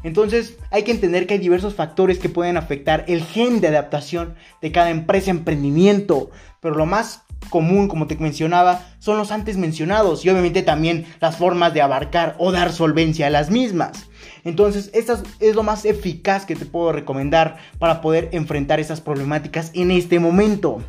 Entonces 0.03 0.57
hay 0.71 0.83
que 0.83 0.91
entender 0.91 1.27
que 1.27 1.35
hay 1.35 1.39
diversos 1.39 1.75
factores 1.75 2.19
que 2.19 2.29
pueden 2.29 2.57
afectar 2.57 3.05
el 3.07 3.23
gen 3.23 3.59
de 3.61 3.67
adaptación 3.67 4.35
de 4.61 4.71
cada 4.71 4.89
empresa, 4.91 5.31
emprendimiento, 5.31 6.31
pero 6.61 6.75
lo 6.75 6.85
más 6.85 7.23
común, 7.49 7.87
como 7.87 8.07
te 8.07 8.15
mencionaba, 8.17 8.85
son 8.99 9.17
los 9.17 9.31
antes 9.31 9.57
mencionados 9.57 10.25
y 10.25 10.29
obviamente 10.29 10.61
también 10.61 11.05
las 11.19 11.37
formas 11.37 11.73
de 11.73 11.81
abarcar 11.81 12.35
o 12.37 12.51
dar 12.51 12.71
solvencia 12.71 13.27
a 13.27 13.31
las 13.31 13.49
mismas. 13.49 14.09
Entonces, 14.43 14.89
esto 14.93 15.21
es 15.39 15.55
lo 15.55 15.63
más 15.63 15.85
eficaz 15.85 16.45
que 16.45 16.55
te 16.55 16.65
puedo 16.65 16.91
recomendar 16.91 17.57
para 17.77 18.01
poder 18.01 18.29
enfrentar 18.31 18.79
esas 18.79 19.01
problemáticas 19.01 19.71
en 19.73 19.91
este 19.91 20.19
momento. 20.19 20.81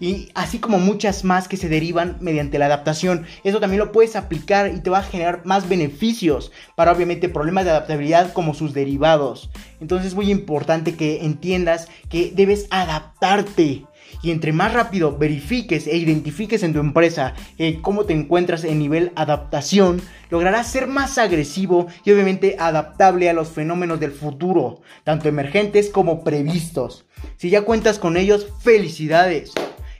Y 0.00 0.30
así 0.34 0.58
como 0.58 0.78
muchas 0.78 1.24
más 1.24 1.48
que 1.48 1.56
se 1.56 1.68
derivan 1.68 2.16
mediante 2.20 2.58
la 2.58 2.66
adaptación, 2.66 3.26
eso 3.44 3.60
también 3.60 3.80
lo 3.80 3.92
puedes 3.92 4.16
aplicar 4.16 4.72
y 4.74 4.80
te 4.80 4.90
va 4.90 4.98
a 4.98 5.02
generar 5.02 5.42
más 5.44 5.68
beneficios 5.68 6.52
para 6.76 6.92
obviamente 6.92 7.28
problemas 7.28 7.64
de 7.64 7.70
adaptabilidad 7.70 8.32
como 8.32 8.54
sus 8.54 8.74
derivados. 8.74 9.50
Entonces 9.80 10.08
es 10.08 10.14
muy 10.14 10.30
importante 10.30 10.94
que 10.94 11.24
entiendas 11.24 11.88
que 12.08 12.32
debes 12.34 12.66
adaptarte 12.70 13.84
y 14.22 14.30
entre 14.30 14.52
más 14.52 14.72
rápido 14.72 15.16
verifiques 15.16 15.86
e 15.86 15.96
identifiques 15.96 16.62
en 16.62 16.72
tu 16.72 16.80
empresa 16.80 17.34
eh, 17.58 17.80
cómo 17.82 18.04
te 18.04 18.14
encuentras 18.14 18.64
en 18.64 18.78
nivel 18.78 19.12
adaptación, 19.16 20.00
lograrás 20.30 20.70
ser 20.70 20.86
más 20.86 21.18
agresivo 21.18 21.86
y 22.04 22.12
obviamente 22.12 22.56
adaptable 22.58 23.28
a 23.28 23.34
los 23.34 23.48
fenómenos 23.48 24.00
del 24.00 24.12
futuro, 24.12 24.80
tanto 25.04 25.28
emergentes 25.28 25.90
como 25.90 26.24
previstos. 26.24 27.04
Si 27.36 27.50
ya 27.50 27.62
cuentas 27.62 27.98
con 27.98 28.16
ellos, 28.16 28.48
felicidades. 28.60 29.52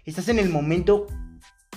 Estás 0.05 0.29
en 0.29 0.39
el 0.39 0.51
momento 0.51 1.07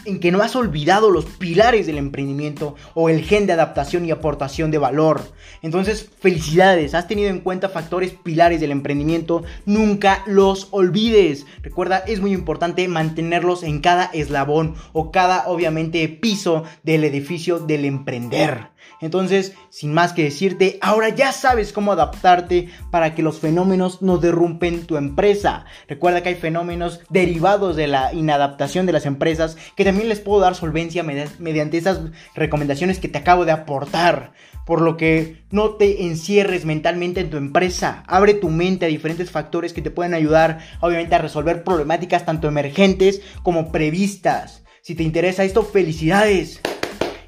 en 0.03 0.19
que 0.19 0.31
no 0.31 0.41
has 0.41 0.55
olvidado 0.55 1.10
los 1.10 1.25
pilares 1.25 1.88
del 1.88 1.98
emprendimiento 1.98 2.75
o 2.93 3.10
el 3.10 3.24
gen 3.24 3.48
de 3.48 3.53
adaptación 3.53 4.05
y 4.05 4.12
aportación 4.12 4.69
de 4.69 4.77
valor. 4.77 5.22
Entonces, 5.62 6.10
felicidades, 6.19 6.93
has 6.93 7.07
tenido 7.07 7.30
en 7.30 7.39
cuenta 7.39 7.69
factores 7.69 8.12
pilares 8.12 8.60
del 8.60 8.71
emprendimiento, 8.71 9.43
nunca 9.65 10.23
los 10.25 10.67
olvides. 10.71 11.45
Recuerda, 11.62 11.99
es 11.99 12.19
muy 12.19 12.34
importante 12.34 12.88
mantenerlos 12.88 13.63
en 13.63 13.80
cada 13.80 14.06
eslabón 14.13 14.75
o 14.93 15.12
cada, 15.12 15.47
obviamente, 15.47 16.08
piso 16.10 16.63
del 16.84 17.04
edificio 17.06 17.60
del 17.60 17.86
emprender. 17.86 18.71
Entonces, 19.01 19.53
sin 19.69 19.93
más 19.93 20.13
que 20.13 20.23
decirte, 20.23 20.79
ahora 20.81 21.10
ya 21.10 21.31
sabes 21.31 21.71
cómo 21.71 21.91
adaptarte 21.91 22.69
para 22.91 23.15
que 23.15 23.21
los 23.21 23.39
fenómenos 23.39 24.01
no 24.01 24.17
derrumpen 24.17 24.86
tu 24.86 24.97
empresa. 24.97 25.65
Recuerda 25.88 26.23
que 26.23 26.29
hay 26.29 26.36
fenómenos 26.36 27.01
derivados 27.10 27.75
de 27.75 27.88
la 27.88 28.13
inadaptación 28.13 28.86
de 28.86 28.93
las 28.93 29.05
empresas 29.05 29.57
que 29.75 29.86
también 29.86 30.10
les 30.10 30.19
puedo 30.19 30.41
dar 30.41 30.55
solvencia 30.55 31.03
mediante 31.03 31.77
esas 31.77 31.99
recomendaciones 32.36 32.99
que 32.99 33.07
te 33.07 33.19
acabo 33.19 33.45
de 33.45 33.51
aportar. 33.51 34.33
Por 34.65 34.81
lo 34.81 34.97
que 34.97 35.43
no 35.49 35.75
te 35.75 36.03
encierres 36.03 36.65
mentalmente 36.65 37.21
en 37.21 37.29
tu 37.29 37.38
empresa. 37.38 38.03
Abre 38.05 38.33
tu 38.33 38.49
mente 38.49 38.86
a 38.86 38.89
diferentes 38.89 39.31
factores 39.31 39.71
que 39.71 39.81
te 39.81 39.91
pueden 39.91 40.13
ayudar, 40.13 40.60
obviamente, 40.81 41.15
a 41.15 41.19
resolver 41.19 41.63
problemáticas 41.63 42.25
tanto 42.25 42.49
emergentes 42.49 43.21
como 43.43 43.71
previstas. 43.71 44.63
Si 44.81 44.93
te 44.93 45.03
interesa 45.03 45.45
esto, 45.45 45.63
felicidades. 45.63 46.62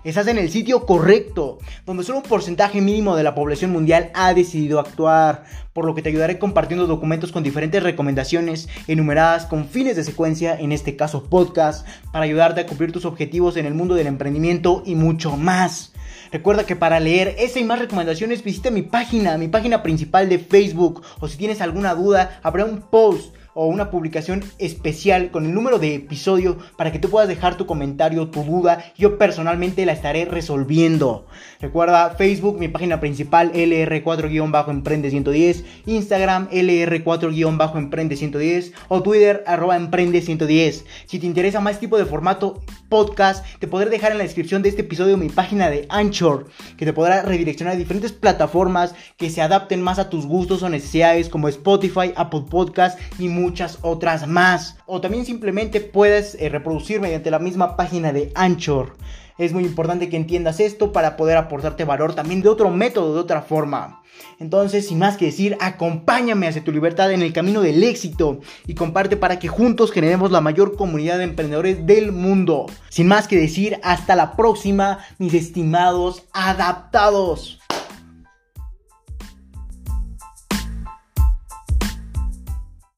Estás 0.05 0.27
en 0.27 0.37
el 0.37 0.49
sitio 0.49 0.85
correcto, 0.85 1.57
donde 1.85 2.05
solo 2.05 2.19
un 2.19 2.23
porcentaje 2.23 2.79
mínimo 2.79 3.17
de 3.17 3.23
la 3.23 3.35
población 3.35 3.71
mundial 3.71 4.11
ha 4.13 4.33
decidido 4.33 4.79
actuar, 4.79 5.43
por 5.73 5.83
lo 5.83 5.93
que 5.93 6.01
te 6.01 6.07
ayudaré 6.07 6.39
compartiendo 6.39 6.87
documentos 6.87 7.33
con 7.33 7.43
diferentes 7.43 7.83
recomendaciones 7.83 8.69
enumeradas 8.87 9.45
con 9.45 9.67
fines 9.67 9.97
de 9.97 10.05
secuencia, 10.05 10.57
en 10.57 10.71
este 10.71 10.95
caso 10.95 11.25
podcast, 11.25 11.85
para 12.13 12.23
ayudarte 12.23 12.61
a 12.61 12.65
cumplir 12.65 12.93
tus 12.93 13.03
objetivos 13.03 13.57
en 13.57 13.65
el 13.65 13.73
mundo 13.73 13.93
del 13.93 14.07
emprendimiento 14.07 14.83
y 14.85 14.95
mucho 14.95 15.35
más. 15.35 15.91
Recuerda 16.31 16.65
que 16.65 16.77
para 16.77 17.01
leer 17.01 17.35
esa 17.37 17.59
y 17.59 17.65
más 17.65 17.79
recomendaciones 17.79 18.41
visita 18.41 18.71
mi 18.71 18.83
página, 18.83 19.37
mi 19.37 19.49
página 19.49 19.83
principal 19.83 20.29
de 20.29 20.39
Facebook 20.39 21.01
o 21.19 21.27
si 21.27 21.37
tienes 21.37 21.59
alguna 21.59 21.93
duda 21.93 22.39
habrá 22.41 22.63
un 22.63 22.83
post 22.83 23.33
o 23.61 23.65
una 23.65 23.91
publicación 23.91 24.41
especial 24.57 25.31
con 25.31 25.45
el 25.45 25.53
número 25.53 25.79
de 25.79 25.95
episodio 25.95 26.59
para 26.77 26.93
que 26.93 26.99
tú 26.99 27.09
puedas 27.09 27.27
dejar 27.27 27.57
tu 27.57 27.65
comentario, 27.65 28.29
tu 28.29 28.45
duda. 28.45 28.85
Yo 28.97 29.17
personalmente 29.17 29.85
la 29.85 29.91
estaré 29.91 30.23
resolviendo. 30.23 31.25
Recuerda 31.59 32.11
Facebook, 32.11 32.57
mi 32.57 32.69
página 32.69 33.01
principal 33.01 33.51
LR4-Emprende110, 33.51 35.65
Instagram 35.87 36.47
LR4-Emprende110 36.51 38.71
o 38.87 39.03
Twitter 39.03 39.43
arroba 39.45 39.77
Emprende110. 39.77 40.85
Si 41.05 41.19
te 41.19 41.25
interesa 41.25 41.59
más 41.59 41.81
tipo 41.81 41.97
de 41.97 42.05
formato 42.05 42.61
podcast, 42.87 43.45
te 43.59 43.67
podré 43.67 43.89
dejar 43.89 44.13
en 44.13 44.19
la 44.19 44.23
descripción 44.23 44.61
de 44.61 44.69
este 44.69 44.83
episodio 44.83 45.17
mi 45.17 45.27
página 45.27 45.69
de 45.69 45.85
Anchor, 45.89 46.47
que 46.77 46.85
te 46.85 46.93
podrá 46.93 47.23
redireccionar 47.23 47.73
a 47.73 47.77
diferentes 47.77 48.13
plataformas 48.13 48.95
que 49.17 49.29
se 49.29 49.41
adapten 49.41 49.81
más 49.81 49.99
a 49.99 50.09
tus 50.09 50.25
gustos 50.25 50.63
o 50.63 50.69
necesidades 50.69 51.27
como 51.27 51.49
Spotify, 51.49 52.13
Apple 52.15 52.45
Podcast 52.49 52.97
y 53.19 53.27
muchas 53.49 53.79
otras 53.81 54.27
más. 54.27 54.77
O 54.85 55.01
también 55.01 55.25
simplemente 55.25 55.81
puedes 55.81 56.35
eh, 56.35 56.49
reproducir 56.49 57.01
mediante 57.01 57.31
la 57.31 57.39
misma 57.39 57.75
página 57.75 58.13
de 58.13 58.31
Anchor. 58.35 58.95
Es 59.39 59.53
muy 59.53 59.63
importante 59.63 60.09
que 60.09 60.17
entiendas 60.17 60.59
esto 60.59 60.91
para 60.91 61.17
poder 61.17 61.37
aportarte 61.37 61.83
valor 61.85 62.13
también 62.13 62.41
de 62.41 62.49
otro 62.49 62.69
método, 62.69 63.15
de 63.15 63.21
otra 63.21 63.41
forma. 63.41 64.03
Entonces, 64.39 64.87
sin 64.87 64.99
más 64.99 65.17
que 65.17 65.25
decir, 65.25 65.57
acompáñame 65.61 66.47
hacia 66.47 66.63
tu 66.63 66.71
libertad 66.71 67.11
en 67.11 67.21
el 67.21 67.33
camino 67.33 67.61
del 67.61 67.83
éxito 67.83 68.41
y 68.67 68.75
comparte 68.75 69.17
para 69.17 69.39
que 69.39 69.47
juntos 69.47 69.91
generemos 69.91 70.29
la 70.29 70.41
mayor 70.41 70.75
comunidad 70.75 71.17
de 71.17 71.23
emprendedores 71.23 71.85
del 71.87 72.11
mundo. 72.11 72.67
Sin 72.89 73.07
más 73.07 73.27
que 73.27 73.37
decir, 73.37 73.79
hasta 73.81 74.15
la 74.15 74.35
próxima, 74.35 74.99
mis 75.17 75.33
estimados 75.33 76.23
adaptados. 76.33 77.58